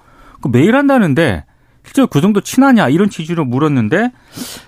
그 0.42 0.48
매일 0.48 0.76
한다는데 0.76 1.44
실제로 1.84 2.08
그 2.08 2.20
정도 2.20 2.40
친하냐 2.40 2.88
이런 2.88 3.08
취지로 3.08 3.44
물었는데 3.44 4.10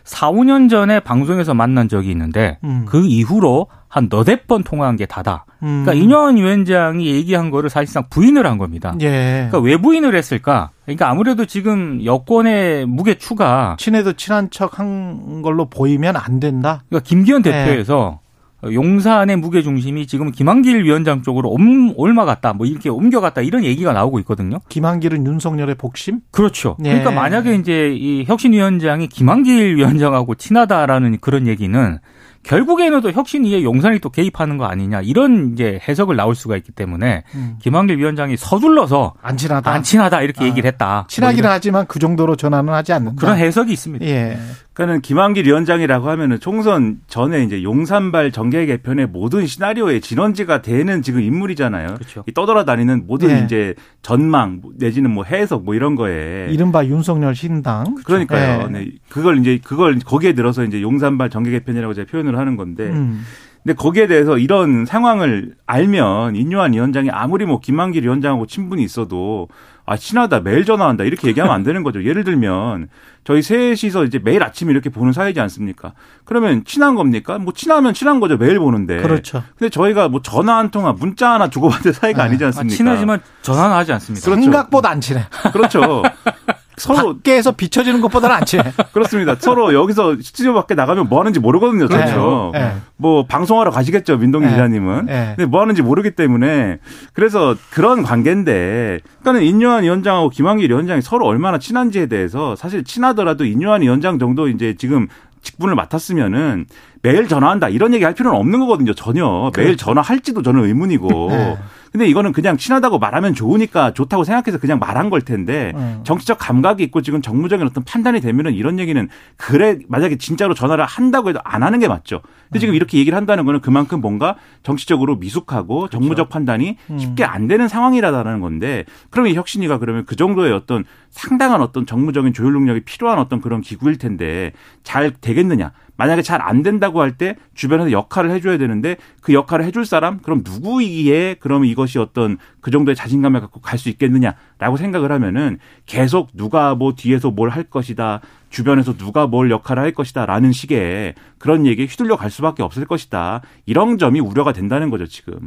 4, 0.04 0.30
5년 0.30 0.70
전에 0.70 1.00
방송에서 1.00 1.52
만난 1.52 1.88
적이 1.88 2.12
있는데 2.12 2.58
음. 2.64 2.84
그 2.86 3.04
이후로 3.04 3.66
한 3.88 4.08
너댓 4.10 4.46
번 4.46 4.62
통화한 4.62 4.96
게 4.96 5.06
다다. 5.06 5.46
음. 5.62 5.84
그러니까 5.84 5.94
이현 5.94 6.36
위원장이 6.36 7.06
얘기한 7.06 7.50
거를 7.50 7.70
사실상 7.70 8.04
부인을 8.10 8.46
한 8.46 8.58
겁니다. 8.58 8.94
예. 9.00 9.48
그러니까 9.50 9.58
왜 9.60 9.76
부인을 9.76 10.14
했을까? 10.14 10.70
그러니까 10.84 11.10
아무래도 11.10 11.46
지금 11.46 12.04
여권의 12.04 12.86
무게 12.86 13.16
추가 13.16 13.76
친해도 13.78 14.12
친한 14.14 14.50
척한 14.50 15.42
걸로 15.42 15.66
보이면 15.66 16.16
안 16.16 16.38
된다. 16.38 16.84
그러니까 16.88 17.08
김기현 17.08 17.42
예. 17.46 17.50
대표에서 17.50 18.20
용산의 18.64 19.36
무게 19.36 19.62
중심이 19.62 20.06
지금 20.06 20.32
김한길 20.32 20.84
위원장 20.84 21.22
쪽으로 21.22 21.48
옴, 21.50 21.94
올마갔다, 21.96 22.52
뭐 22.52 22.66
이렇게 22.66 22.88
옮겨갔다 22.88 23.42
이런 23.42 23.62
얘기가 23.64 23.92
나오고 23.92 24.18
있거든요. 24.20 24.58
김한길은 24.68 25.24
윤석열의 25.24 25.76
복심? 25.76 26.20
그렇죠. 26.32 26.76
네. 26.80 26.90
그러니까 26.90 27.12
만약에 27.12 27.54
이제 27.54 27.94
이 27.96 28.24
혁신위원장이 28.26 29.08
김한길 29.08 29.76
위원장하고 29.76 30.34
친하다라는 30.34 31.18
그런 31.20 31.46
얘기는 31.46 31.98
결국에는 32.42 33.00
또 33.00 33.10
혁신위에 33.10 33.62
용산이 33.62 33.98
또 33.98 34.10
개입하는 34.10 34.56
거 34.56 34.64
아니냐 34.64 35.02
이런 35.02 35.52
이제 35.52 35.80
해석을 35.86 36.16
나올 36.16 36.34
수가 36.34 36.56
있기 36.56 36.72
때문에 36.72 37.24
음. 37.34 37.56
김한길 37.60 37.98
위원장이 37.98 38.36
서둘러서 38.36 39.14
안 39.20 39.36
친하다, 39.36 39.70
안 39.70 39.82
친하다 39.82 40.22
이렇게 40.22 40.44
아, 40.44 40.48
얘기를 40.48 40.66
했다. 40.68 41.06
친하기는 41.08 41.42
뭐 41.42 41.50
하지만 41.52 41.86
그 41.86 41.98
정도로 41.98 42.36
전화는 42.36 42.72
하지 42.72 42.92
않는다. 42.92 43.20
그런 43.20 43.36
해석이 43.38 43.72
있습니다. 43.72 44.04
예. 44.06 44.38
그러니까는 44.78 45.00
김한길 45.00 45.44
위원장이라고 45.44 46.08
하면은 46.08 46.38
총선 46.38 47.00
전에 47.08 47.42
이제 47.42 47.64
용산발 47.64 48.30
정계 48.30 48.64
개편의 48.66 49.08
모든 49.08 49.44
시나리오의 49.44 50.00
진원지가 50.00 50.62
되는 50.62 51.02
지금 51.02 51.20
인물이잖아요. 51.20 51.94
그렇죠. 51.94 52.24
떠돌아다니는 52.32 53.06
모든 53.08 53.30
예. 53.30 53.44
이제 53.44 53.74
전망 54.02 54.62
내지는 54.78 55.10
뭐 55.10 55.24
해석 55.24 55.64
뭐 55.64 55.74
이런 55.74 55.96
거에 55.96 56.46
이른바 56.50 56.86
윤석열 56.86 57.34
신당. 57.34 57.96
그러니까요. 58.04 58.68
예. 58.68 58.70
네. 58.70 58.90
그걸 59.08 59.38
이제 59.38 59.58
그걸 59.62 59.98
거기에 59.98 60.34
들어서 60.34 60.62
이제 60.62 60.80
용산발 60.80 61.28
정계 61.28 61.50
개편이라고 61.50 61.94
제가 61.94 62.06
표현 62.08 62.27
을 62.28 62.38
하는 62.38 62.56
건데. 62.56 62.84
음. 62.84 63.24
근데 63.62 63.74
거기에 63.74 64.06
대해서 64.06 64.38
이런 64.38 64.86
상황을 64.86 65.54
알면 65.66 66.36
인요한 66.36 66.72
위원장이 66.72 67.10
아무리 67.10 67.44
뭐 67.44 67.60
김한길 67.60 68.04
위원장하고 68.04 68.46
친분이 68.46 68.82
있어도 68.82 69.48
아 69.84 69.96
친하다 69.96 70.40
매일 70.40 70.64
전화한다 70.64 71.04
이렇게 71.04 71.28
얘기하면 71.28 71.54
안 71.54 71.64
되는 71.64 71.82
거죠. 71.82 72.04
예를 72.04 72.24
들면 72.24 72.88
저희 73.24 73.42
셋이서 73.42 74.04
이제 74.04 74.18
매일 74.22 74.42
아침 74.42 74.70
이렇게 74.70 74.88
보는 74.90 75.12
사이지 75.12 75.40
않습니까? 75.40 75.92
그러면 76.24 76.64
친한 76.64 76.94
겁니까? 76.94 77.38
뭐 77.38 77.52
친하면 77.52 77.92
친한 77.94 78.20
거죠. 78.20 78.36
매일 78.38 78.58
보는데. 78.58 79.02
그렇죠. 79.02 79.42
근데 79.58 79.68
저희가 79.68 80.08
뭐 80.08 80.22
전화 80.22 80.56
한 80.58 80.70
통화, 80.70 80.92
문자 80.92 81.32
하나 81.32 81.50
주고받을 81.50 81.92
사이가 81.92 82.22
네. 82.22 82.28
아니지 82.28 82.44
않습니까? 82.46 82.72
아, 82.72 82.76
친하지만 82.76 83.20
전화는 83.42 83.76
하지 83.76 83.92
않습니다. 83.92 84.24
그렇죠. 84.24 84.42
생각보다 84.42 84.90
안 84.90 85.00
친해. 85.00 85.24
그렇죠. 85.52 86.02
서로 86.78 87.16
밖에서 87.16 87.52
비춰지는 87.52 88.00
것보다는 88.00 88.36
안 88.36 88.44
친해. 88.44 88.64
그렇습니다. 88.92 89.34
서로 89.38 89.74
여기서 89.74 90.16
스튜디오 90.22 90.54
밖에 90.54 90.74
나가면 90.74 91.08
뭐 91.08 91.20
하는지 91.20 91.40
모르거든요. 91.40 91.88
그렇죠. 91.88 92.50
네. 92.52 92.60
네. 92.60 92.72
뭐 92.96 93.26
방송하러 93.26 93.70
가시겠죠. 93.70 94.18
민동 94.18 94.42
네. 94.42 94.50
기자님은. 94.50 95.06
네. 95.06 95.34
근데 95.36 95.46
뭐 95.46 95.60
하는지 95.60 95.82
모르기 95.82 96.12
때문에 96.12 96.78
그래서 97.12 97.56
그런 97.70 98.02
관계인데 98.02 99.00
그러니까는 99.20 99.42
인요한 99.42 99.84
위원장하고 99.84 100.30
김한길 100.30 100.70
위원장이 100.70 101.02
서로 101.02 101.26
얼마나 101.26 101.58
친한지에 101.58 102.06
대해서 102.06 102.56
사실 102.56 102.84
친하더라도 102.84 103.44
인요한 103.44 103.82
위원장 103.82 104.18
정도 104.18 104.48
이제 104.48 104.74
지금 104.78 105.08
직분을 105.42 105.74
맡았으면은 105.74 106.66
매일 107.02 107.28
전화한다 107.28 107.68
이런 107.68 107.94
얘기 107.94 108.04
할 108.04 108.14
필요는 108.14 108.38
없는 108.38 108.58
거거든요. 108.60 108.94
전혀 108.94 109.24
그렇죠. 109.52 109.60
매일 109.60 109.76
전화할지도 109.76 110.42
저는 110.42 110.64
의문이고. 110.64 111.58
네. 111.88 111.92
근데 111.92 112.06
이거는 112.06 112.32
그냥 112.32 112.56
친하다고 112.56 112.98
말하면 112.98 113.34
좋으니까 113.34 113.92
좋다고 113.94 114.24
생각해서 114.24 114.58
그냥 114.58 114.78
말한 114.78 115.10
걸 115.10 115.22
텐데 115.22 115.72
음. 115.74 116.00
정치적 116.04 116.38
감각이 116.38 116.82
있고 116.84 117.02
지금 117.02 117.22
정무적인 117.22 117.66
어떤 117.66 117.84
판단이 117.84 118.20
되면은 118.20 118.54
이런 118.54 118.78
얘기는 118.78 119.08
그래 119.36 119.78
만약에 119.88 120.16
진짜로 120.16 120.54
전화를 120.54 120.84
한다고 120.84 121.30
해도 121.30 121.40
안 121.44 121.62
하는 121.62 121.78
게 121.78 121.88
맞죠. 121.88 122.20
근데 122.48 122.58
음. 122.58 122.60
지금 122.60 122.74
이렇게 122.74 122.98
얘기를 122.98 123.16
한다는 123.16 123.44
거는 123.44 123.60
그만큼 123.60 124.00
뭔가 124.00 124.36
정치적으로 124.62 125.16
미숙하고 125.16 125.80
그렇죠. 125.80 125.98
정무적 125.98 126.28
판단이 126.28 126.76
음. 126.90 126.98
쉽게 126.98 127.24
안 127.24 127.46
되는 127.46 127.68
상황이라는 127.68 128.40
건데 128.40 128.84
그러면 129.10 129.34
혁신이가 129.34 129.78
그러면 129.78 130.04
그 130.04 130.16
정도의 130.16 130.52
어떤 130.52 130.84
상당한 131.10 131.60
어떤 131.62 131.86
정무적인 131.86 132.32
조율 132.32 132.52
능력이 132.54 132.80
필요한 132.84 133.18
어떤 133.18 133.40
그런 133.40 133.60
기구일 133.60 133.98
텐데 133.98 134.52
잘 134.82 135.10
되겠느냐? 135.10 135.72
만약에 135.96 136.22
잘 136.22 136.40
안 136.40 136.62
된다고 136.62 137.00
할 137.00 137.16
때 137.18 137.34
주변에서 137.54 137.90
역할을 137.90 138.30
해줘야 138.30 138.56
되는데 138.58 138.96
그 139.20 139.32
역할을 139.34 139.64
해줄 139.64 139.84
사람 139.84 140.20
그럼 140.20 140.42
누구이기에 140.44 141.36
그러면 141.40 141.66
이것이 141.68 141.98
어떤 141.98 142.38
그 142.68 142.70
정도의 142.70 142.94
자신감을 142.96 143.40
갖고 143.40 143.60
갈 143.60 143.78
수 143.78 143.88
있겠느냐라고 143.88 144.76
생각을 144.76 145.10
하면은 145.12 145.58
계속 145.86 146.30
누가 146.34 146.74
뭐 146.74 146.94
뒤에서 146.94 147.30
뭘 147.30 147.48
할 147.48 147.62
것이다 147.62 148.20
주변에서 148.50 148.94
누가 148.96 149.26
뭘 149.26 149.50
역할을 149.50 149.82
할 149.82 149.92
것이다라는 149.92 150.52
식의 150.52 151.14
그런 151.38 151.64
얘기에 151.64 151.86
휘둘려 151.86 152.16
갈 152.16 152.28
수밖에 152.30 152.62
없을 152.64 152.84
것이다 152.84 153.40
이런 153.66 153.96
점이 153.98 154.20
우려가 154.20 154.52
된다는 154.52 154.90
거죠 154.90 155.06
지금. 155.06 155.38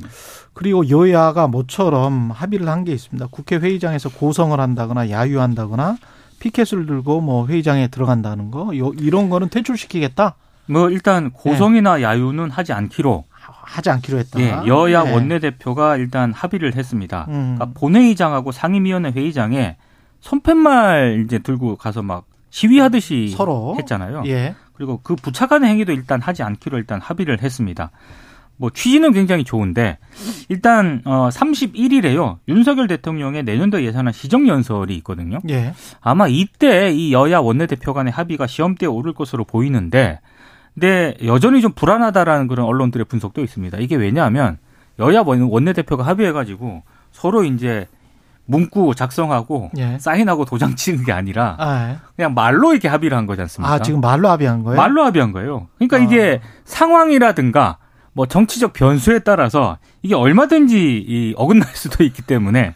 그리고 0.53 0.89
여야가 0.89 1.47
모처럼 1.47 2.31
합의를 2.31 2.67
한 2.67 2.85
게 2.85 2.93
있습니다. 2.93 3.27
국회 3.29 3.57
회의장에서 3.57 4.09
고성을 4.09 4.57
한다거나 4.59 5.09
야유한다거나 5.11 5.97
피켓을 6.39 6.87
들고 6.87 7.21
뭐 7.21 7.45
회의장에 7.47 7.89
들어간다는 7.89 8.49
거 8.49 8.73
이런 8.73 9.29
거는 9.29 9.49
퇴출시키겠다. 9.49 10.35
뭐 10.67 10.89
일단 10.89 11.29
고성이나 11.31 11.97
네. 11.97 12.03
야유는 12.03 12.49
하지 12.49 12.71
않기로 12.73 13.25
하지 13.71 13.89
않기로 13.89 14.17
했다. 14.19 14.39
예, 14.41 14.49
여야 14.67 15.03
네. 15.03 15.13
원내대표가 15.13 15.95
일단 15.95 16.33
합의를 16.33 16.75
했습니다. 16.75 17.25
음. 17.29 17.55
그러니까 17.55 17.79
본회의장하고 17.79 18.51
상임위원회 18.51 19.11
회의장에 19.11 19.77
손팻말 20.19 21.23
이제 21.25 21.39
들고 21.39 21.77
가서 21.77 22.03
막 22.03 22.25
시위하듯이 22.49 23.29
서로 23.29 23.75
했잖아요. 23.79 24.23
예. 24.27 24.55
그리고 24.73 24.99
그 25.01 25.15
부착하는 25.15 25.69
행위도 25.69 25.93
일단 25.93 26.21
하지 26.21 26.43
않기로 26.43 26.77
일단 26.77 26.99
합의를 26.99 27.41
했습니다. 27.41 27.91
뭐 28.57 28.69
취지는 28.69 29.13
굉장히 29.13 29.43
좋은데 29.43 29.97
일단 30.49 31.01
어 31.05 31.29
31일에요. 31.31 32.37
윤석열 32.47 32.87
대통령의 32.87 33.43
내년도 33.43 33.83
예산안 33.83 34.13
시정 34.13 34.47
연설이 34.47 34.95
있거든요. 34.97 35.39
예. 35.49 35.73
아마 36.01 36.27
이때 36.27 36.91
이 36.91 37.13
여야 37.13 37.39
원내대표 37.39 37.93
간의 37.93 38.11
합의가 38.11 38.47
시험대에 38.47 38.87
오를 38.87 39.13
것으로 39.13 39.45
보이는데 39.45 40.19
근데 40.73 41.15
여전히 41.25 41.61
좀 41.61 41.73
불안하다라는 41.73 42.47
그런 42.47 42.65
언론들의 42.65 43.05
분석도 43.05 43.41
있습니다. 43.41 43.77
이게 43.79 43.95
왜냐하면 43.95 44.57
여야 44.99 45.21
원내대표가 45.25 46.05
합의해가지고 46.05 46.83
서로 47.11 47.43
이제 47.43 47.87
문구 48.45 48.95
작성하고 48.95 49.71
예. 49.77 49.97
사인하고 49.99 50.45
도장 50.45 50.75
찍은 50.75 51.05
게 51.05 51.11
아니라 51.11 51.55
아, 51.59 51.91
예. 51.91 51.97
그냥 52.15 52.33
말로 52.33 52.71
이렇게 52.71 52.87
합의를 52.87 53.17
한 53.17 53.25
거지 53.25 53.41
않습니까? 53.41 53.73
아 53.73 53.79
지금 53.79 54.01
말로 54.01 54.29
합의한 54.29 54.63
거예요? 54.63 54.77
말로 54.77 55.03
합의한 55.03 55.31
거예요. 55.31 55.67
그러니까 55.77 55.97
아. 55.97 55.99
이게 55.99 56.41
상황이라든가 56.65 57.77
뭐 58.13 58.25
정치적 58.25 58.73
변수에 58.73 59.19
따라서 59.19 59.77
이게 60.01 60.15
얼마든지 60.15 61.05
이 61.07 61.33
어긋날 61.37 61.69
수도 61.73 62.03
있기 62.03 62.23
때문에 62.23 62.73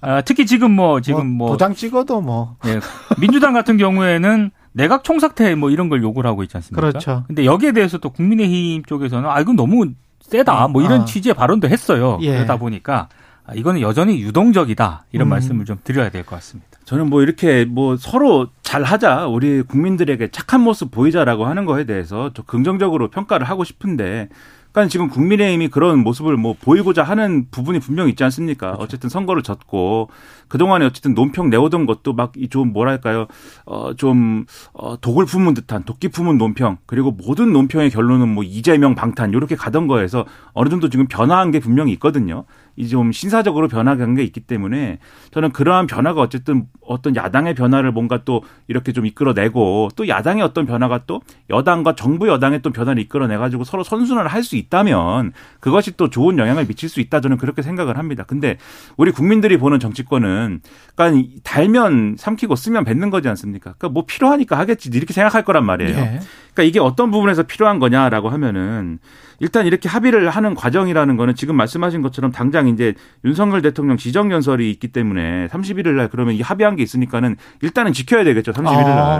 아, 0.00 0.20
특히 0.20 0.46
지금 0.46 0.70
뭐 0.70 1.00
지금 1.00 1.26
뭐, 1.26 1.48
뭐 1.48 1.50
도장 1.50 1.74
찍어도 1.74 2.20
뭐 2.20 2.56
예, 2.66 2.80
민주당 3.18 3.52
같은 3.52 3.76
경우에는 3.76 4.52
내각 4.72 5.04
총사퇴 5.04 5.54
뭐 5.54 5.70
이런 5.70 5.88
걸 5.88 6.02
요구를 6.02 6.28
하고 6.28 6.42
있지 6.42 6.56
않습니까? 6.56 6.80
그렇죠. 6.88 7.24
근데 7.26 7.44
여기에 7.44 7.72
대해서 7.72 7.98
또 7.98 8.10
국민의힘 8.10 8.84
쪽에서는 8.84 9.28
아 9.28 9.40
이건 9.40 9.56
너무 9.56 9.90
세다 10.20 10.68
뭐 10.68 10.82
이런 10.82 11.02
아. 11.02 11.04
취지의 11.04 11.34
발언도 11.34 11.68
했어요. 11.68 12.18
예. 12.22 12.34
그러다 12.34 12.56
보니까 12.58 13.08
아, 13.46 13.54
이거는 13.54 13.80
여전히 13.80 14.20
유동적이다 14.20 15.06
이런 15.12 15.26
음. 15.28 15.30
말씀을 15.30 15.64
좀 15.64 15.78
드려야 15.84 16.10
될 16.10 16.22
것 16.24 16.36
같습니다. 16.36 16.68
저는 16.84 17.08
뭐 17.10 17.22
이렇게 17.22 17.64
뭐 17.64 17.96
서로 17.96 18.48
잘 18.62 18.82
하자 18.82 19.26
우리 19.26 19.62
국민들에게 19.62 20.28
착한 20.30 20.60
모습 20.62 20.90
보이자라고 20.90 21.46
하는 21.46 21.64
거에 21.64 21.84
대해서 21.84 22.30
좀 22.34 22.44
긍정적으로 22.46 23.08
평가를 23.08 23.48
하고 23.48 23.64
싶은데 23.64 24.28
그러니까 24.72 24.90
지금 24.90 25.08
국민의힘이 25.08 25.68
그런 25.68 26.00
모습을 26.00 26.36
뭐 26.36 26.54
보이고자 26.60 27.02
하는 27.02 27.46
부분이 27.50 27.80
분명히 27.80 28.10
있지 28.10 28.22
않습니까? 28.24 28.68
그렇죠. 28.68 28.82
어쨌든 28.84 29.08
선거를 29.08 29.42
졌고 29.42 30.10
그동안에 30.48 30.84
어쨌든 30.86 31.14
논평 31.14 31.50
내오던 31.50 31.86
것도 31.86 32.12
막 32.12 32.32
좀 32.50 32.72
뭐랄까요? 32.72 33.26
어 33.66 33.92
좀 33.96 34.44
어, 34.74 34.96
독을 35.00 35.24
품은 35.26 35.54
듯한 35.54 35.84
도끼 35.84 36.08
품은 36.08 36.38
논평 36.38 36.78
그리고 36.86 37.10
모든 37.10 37.52
논평의 37.52 37.90
결론은 37.90 38.28
뭐 38.28 38.44
이재명 38.44 38.94
방탄 38.94 39.30
이렇게 39.32 39.56
가던 39.56 39.86
거에서 39.88 40.24
어느 40.52 40.68
정도 40.68 40.88
지금 40.88 41.06
변화한 41.08 41.50
게 41.50 41.58
분명히 41.60 41.92
있거든요. 41.92 42.44
이 42.76 42.88
좀 42.88 43.10
신사적으로 43.10 43.66
변화한 43.68 44.14
게 44.14 44.22
있기 44.22 44.40
때문에 44.40 44.98
저는 45.32 45.50
그러한 45.52 45.86
변화가 45.88 46.20
어쨌든 46.20 46.66
어떤 46.88 47.14
야당의 47.14 47.54
변화를 47.54 47.92
뭔가 47.92 48.22
또 48.24 48.42
이렇게 48.66 48.92
좀 48.92 49.06
이끌어내고 49.06 49.90
또 49.94 50.08
야당의 50.08 50.42
어떤 50.42 50.66
변화가 50.66 51.02
또 51.06 51.20
여당과 51.50 51.94
정부 51.94 52.26
여당의 52.28 52.62
또 52.62 52.70
변화를 52.70 53.00
이끌어내 53.02 53.36
가지고 53.36 53.62
서로 53.64 53.84
선순환을 53.84 54.28
할 54.28 54.48
수 54.48 54.56
있다면 54.56 55.32
그것이 55.60 55.96
또 55.96 56.08
좋은 56.10 56.38
영향을 56.38 56.66
미칠 56.66 56.88
수 56.88 57.00
있다 57.00 57.20
저는 57.20 57.36
그렇게 57.36 57.62
생각을 57.62 57.98
합니다. 57.98 58.24
근데 58.26 58.56
우리 58.96 59.10
국민들이 59.10 59.58
보는 59.58 59.78
정치권은 59.78 60.60
그러니까 60.94 61.28
달면 61.44 62.16
삼키고 62.18 62.56
쓰면 62.56 62.84
뱉는 62.84 63.10
거지 63.10 63.28
않습니까? 63.28 63.74
그러니까 63.76 63.88
뭐 63.90 64.04
필요하니까 64.06 64.58
하겠지 64.58 64.90
이렇게 64.92 65.12
생각할 65.12 65.44
거란 65.44 65.64
말이에요. 65.64 65.96
네. 65.96 66.20
그러니까 66.54 66.62
이게 66.62 66.80
어떤 66.80 67.10
부분에서 67.10 67.44
필요한 67.44 67.78
거냐라고 67.78 68.30
하면은 68.30 68.98
일단 69.38 69.66
이렇게 69.66 69.88
합의를 69.88 70.30
하는 70.30 70.54
과정이라는 70.56 71.16
거는 71.16 71.36
지금 71.36 71.54
말씀하신 71.56 72.02
것처럼 72.02 72.32
당장 72.32 72.66
이제 72.66 72.94
윤석열 73.24 73.62
대통령 73.62 73.96
지정 73.96 74.32
연설이 74.32 74.68
있기 74.72 74.88
때문에 74.88 75.46
31일 75.48 75.90
날 75.90 76.08
그러면 76.08 76.34
이 76.34 76.40
합의한 76.40 76.74
게 76.78 76.82
있으니까는 76.82 77.36
일단은 77.62 77.92
지켜야 77.92 78.24
되겠죠. 78.24 78.52
31일 78.52 78.84
날. 78.86 78.98
아, 78.98 79.18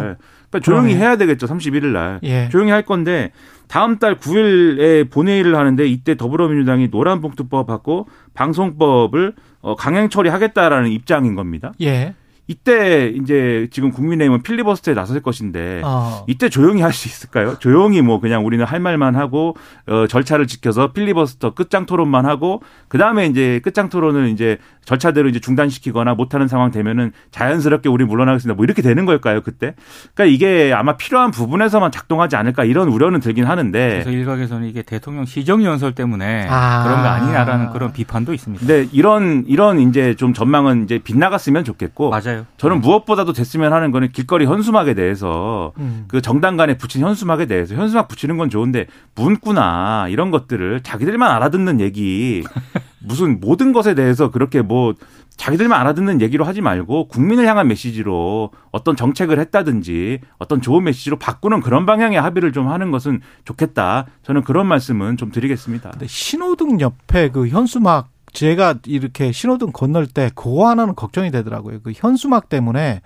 그러니까 0.51 0.61
조용히 0.63 0.95
해야 0.95 1.17
되겠죠. 1.17 1.47
31일 1.47 1.87
날. 1.87 2.21
예. 2.23 2.49
조용히 2.49 2.71
할 2.71 2.83
건데 2.83 3.33
다음 3.69 3.99
달 3.99 4.17
9일에 4.17 5.11
본회의를 5.11 5.55
하는데 5.55 5.87
이때 5.87 6.17
더불어민주당이 6.17 6.89
노란봉투법 6.89 7.67
받고 7.67 8.09
방송법을 8.35 9.35
어, 9.61 9.75
강행 9.77 10.09
처리하겠다라는 10.09 10.91
입장인 10.91 11.35
겁니다. 11.35 11.73
예. 11.83 12.15
이때 12.49 13.09
이제 13.15 13.69
지금 13.71 13.91
국민의힘은 13.91 14.43
필리버스터에 14.43 14.95
나설 14.95 15.21
것인데 15.21 15.83
어. 15.85 16.25
이때 16.27 16.49
조용히 16.49 16.83
할 16.83 16.93
수 16.93 17.07
있을까요? 17.07 17.59
조용히 17.61 18.03
뭐 18.03 18.19
그냥 18.19 18.45
우리는 18.45 18.65
할 18.65 18.81
말만 18.81 19.15
하고 19.15 19.55
어 19.87 20.07
절차를 20.09 20.47
지켜서 20.49 20.93
필리버스터 20.93 21.55
끝장 21.55 21.87
토론만 21.87 22.27
하고 22.27 22.63
그다음에 22.89 23.27
이제 23.27 23.61
끝장 23.63 23.89
토론을 23.89 24.31
이제 24.31 24.59
절차대로 24.87 25.29
이제 25.29 25.39
중단시키거나 25.39 26.15
못하는 26.15 26.49
상황 26.49 26.71
되면은 26.71 27.13
자연스럽게 27.31 27.91
우리 27.91 28.07
물러나겠습니다. 28.07 28.57
뭐 28.57 28.65
이렇게 28.65 28.81
되는 28.81 29.05
걸까요, 29.05 29.43
그때? 29.43 29.75
그러니까 30.15 30.35
이게 30.35 30.73
아마 30.73 30.97
필요한 30.97 31.31
부분에서만 31.31 31.93
작동하지 31.93 32.37
않을까 32.37 32.65
이런 32.65 32.89
우려는 32.89 33.21
들긴 33.21 33.45
하는데. 33.45 33.89
그래서 33.91 34.11
일각에서는 34.11 34.67
이게 34.67 34.81
대통령 34.81 35.27
시정 35.27 35.63
연설 35.63 35.95
때문에 35.95 36.47
아. 36.49 36.85
그런 36.85 37.03
거 37.03 37.09
아니냐라는 37.09 37.71
그런 37.71 37.93
비판도 37.93 38.33
있습니다. 38.33 38.67
네, 38.67 38.89
이런 38.93 39.45
이런 39.47 39.79
이제 39.79 40.15
좀 40.15 40.33
전망은 40.33 40.85
이제 40.85 40.99
빗나갔으면 40.99 41.65
좋겠고. 41.65 42.09
맞아요. 42.09 42.38
저는 42.57 42.81
무엇보다도 42.81 43.33
됐으면 43.33 43.73
하는 43.73 43.91
거는 43.91 44.13
길거리 44.13 44.47
현수막에 44.47 44.95
대해서 44.95 45.73
음. 45.79 46.05
그 46.09 46.21
정당 46.21 46.57
간에 46.57 46.77
붙인 46.77 47.03
현수막에 47.03 47.47
대해서 47.47 47.75
현수막 47.75 48.09
붙이는 48.09 48.37
건 48.37 48.51
좋은데 48.51 48.87
문구나 49.15 50.07
이런 50.09 50.31
것들을 50.31 50.83
자기들만 50.83 51.31
알아듣는 51.31 51.81
얘기 51.81 52.45
무슨 53.01 53.41
모든 53.41 53.73
것에 53.73 53.95
대해서 53.95 54.31
그렇게 54.31 54.63
뭐 54.63 54.95
자기들만 55.39 55.81
알아듣는 55.81 56.21
얘기로 56.21 56.45
하지 56.45 56.61
말고 56.61 57.09
국민을 57.09 57.47
향한 57.47 57.69
메시지로 57.69 58.51
어떤 58.73 58.97
정책을 58.97 59.39
했다든지 59.39 60.21
어떤 60.39 60.61
좋은 60.61 60.85
메시지로 60.85 61.19
바꾸는 61.19 61.61
그런 61.61 61.87
방향의 61.87 62.21
합의를 62.21 62.53
좀 62.53 62.69
하는 62.69 62.91
것은 62.91 63.21
좋겠다. 63.45 64.07
저는 64.25 64.43
그런 64.43 64.67
말씀은 64.67 65.17
좀 65.17 65.31
드리겠습니다. 65.31 65.91
근데 65.91 66.07
신호등 66.09 66.81
옆에 66.81 67.31
그 67.31 67.49
현수막 67.49 68.09
제가 68.33 68.77
이렇게 68.87 69.33
신호등 69.33 69.73
건널 69.73 70.07
때 70.07 70.31
그거 70.35 70.69
하나는 70.69 70.95
걱정이 70.95 71.31
되더라고요. 71.31 71.81
그 71.83 71.93
현수막 71.95 72.49
때문에 72.49 73.01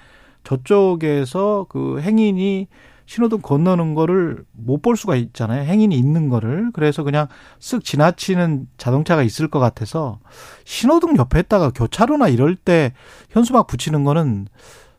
저쪽에서 0.45 1.67
그 1.69 2.01
행인이 2.01 2.69
신호등 3.07 3.41
건너는 3.43 3.95
거를 3.95 4.45
못 4.53 4.83
볼 4.83 4.97
수가 4.97 5.17
있잖아요. 5.17 5.65
행인이 5.65 5.95
있는 5.95 6.29
거를. 6.29 6.71
그래서 6.73 7.03
그냥 7.03 7.29
쓱 7.61 7.85
지나치는 7.85 8.69
자동차가 8.79 9.23
있을 9.23 9.49
것 9.49 9.59
같아서 9.59 10.19
신호등 10.65 11.17
옆에다가 11.17 11.71
교차로나 11.71 12.29
이럴 12.29 12.57
때 12.57 12.93
현수막 13.31 13.67
붙이는 13.67 14.05
거는 14.05 14.47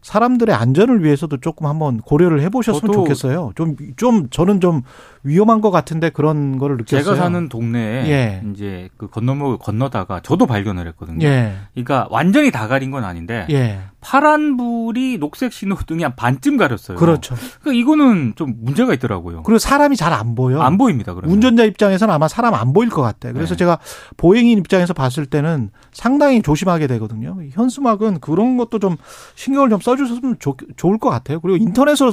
사람들의 0.03 0.53
안전을 0.53 1.03
위해서도 1.03 1.37
조금 1.37 1.65
한번 1.65 1.99
고려를 2.01 2.41
해보셨으면 2.41 2.93
좋겠어요. 2.93 3.53
좀, 3.55 3.75
좀, 3.95 4.29
저는 4.29 4.59
좀 4.59 4.83
위험한 5.23 5.61
것 5.61 5.71
같은데 5.71 6.09
그런 6.09 6.57
거를 6.57 6.77
느꼈어요. 6.77 7.03
제가 7.03 7.15
사는 7.15 7.49
동네에 7.49 8.09
예. 8.09 8.43
이제 8.51 8.89
그 8.97 9.07
건너목을 9.07 9.57
건너다가 9.57 10.19
저도 10.21 10.45
발견을 10.45 10.87
했거든요. 10.89 11.25
예. 11.25 11.55
그러니까 11.73 12.07
완전히 12.11 12.51
다 12.51 12.67
가린 12.67 12.91
건 12.91 13.03
아닌데 13.03 13.47
예. 13.49 13.79
파란 14.03 14.57
불이 14.57 15.17
녹색 15.17 15.53
신호등이 15.53 16.03
한 16.03 16.15
반쯤 16.15 16.57
가렸어요. 16.57 16.97
그렇죠. 16.97 17.35
그러니까 17.61 17.79
이거는 17.81 18.33
좀 18.35 18.53
문제가 18.61 18.93
있더라고요. 18.93 19.43
그리고 19.43 19.59
사람이 19.59 19.95
잘 19.95 20.13
안 20.13 20.35
보여. 20.35 20.61
안 20.61 20.77
보입니다. 20.77 21.13
그러면. 21.13 21.33
운전자 21.33 21.63
입장에서는 21.63 22.13
아마 22.13 22.27
사람 22.27 22.53
안 22.53 22.73
보일 22.73 22.89
것 22.89 23.01
같아요. 23.01 23.33
그래서 23.33 23.55
네. 23.55 23.59
제가 23.59 23.79
보행인 24.17 24.59
입장에서 24.59 24.93
봤을 24.93 25.25
때는 25.25 25.71
상당히 25.91 26.41
조심하게 26.41 26.85
되거든요. 26.87 27.37
현수막은 27.51 28.19
그런 28.19 28.57
것도 28.57 28.79
좀 28.79 28.97
신경을 29.35 29.69
좀 29.69 29.79
써주셨으면 29.79 30.35
좋, 30.39 30.57
좋을 30.75 30.99
것 30.99 31.09
같아요. 31.09 31.39
그리고 31.39 31.57
인터넷으로 31.57 32.11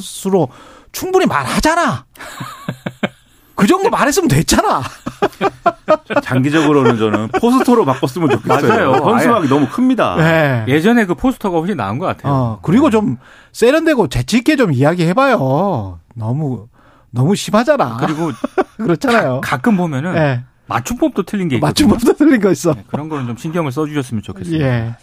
충분히 0.92 1.26
말하잖아. 1.26 2.06
그 3.54 3.66
정도 3.66 3.90
말했으면 3.90 4.28
됐잖아. 4.28 4.82
장기적으로는 6.22 6.98
저는 6.98 7.28
포스터로 7.40 7.84
바꿨으면 7.84 8.30
좋겠어요. 8.30 8.90
맞아요. 8.90 9.12
현수막이 9.12 9.48
너무 9.48 9.68
큽니다. 9.68 10.16
네. 10.16 10.64
예전에 10.68 11.06
그 11.06 11.14
포스터가 11.14 11.58
훨씬 11.58 11.76
나은 11.76 11.98
것 11.98 12.06
같아요. 12.06 12.32
어, 12.32 12.58
그리고 12.62 12.90
좀 12.90 13.18
세련되고 13.52 14.08
재치 14.08 14.38
있게 14.38 14.56
좀 14.56 14.72
이야기해봐요. 14.72 15.98
너무 16.14 16.68
너무 17.10 17.34
심하잖아. 17.34 17.96
그리고 17.98 18.30
그렇잖아요. 18.76 19.40
가, 19.42 19.58
끔 19.58 19.76
보면은 19.76 20.14
네. 20.14 20.44
맞춤법도 20.66 21.24
틀린 21.24 21.48
게 21.48 21.56
있거든요. 21.56 21.88
맞춤법도 21.88 22.12
틀린 22.14 22.40
거 22.40 22.50
있어. 22.52 22.74
네, 22.74 22.84
그런 22.86 23.08
거는 23.08 23.26
좀 23.26 23.36
신경을 23.36 23.72
써주셨으면 23.72 24.22
좋겠습니다. 24.22 24.64
예. 24.64 24.70
네. 24.70 24.94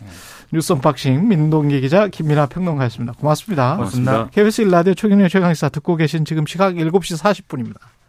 뉴스 0.53 0.71
unboxing 0.71 1.27
민동기 1.27 1.81
기자 1.81 2.07
김민하 2.07 2.45
평론가였습니다. 2.45 3.13
고맙습니다. 3.19 3.75
고맙습니다. 3.75 4.29
KBS 4.29 4.63
1라디오 4.63 4.95
최경영 4.95 5.27
최강시사 5.27 5.67
듣고 5.69 5.97
계신 5.97 6.23
지금 6.23 6.45
시각 6.45 6.75
7시 6.75 7.21
40분입니다. 7.21 7.75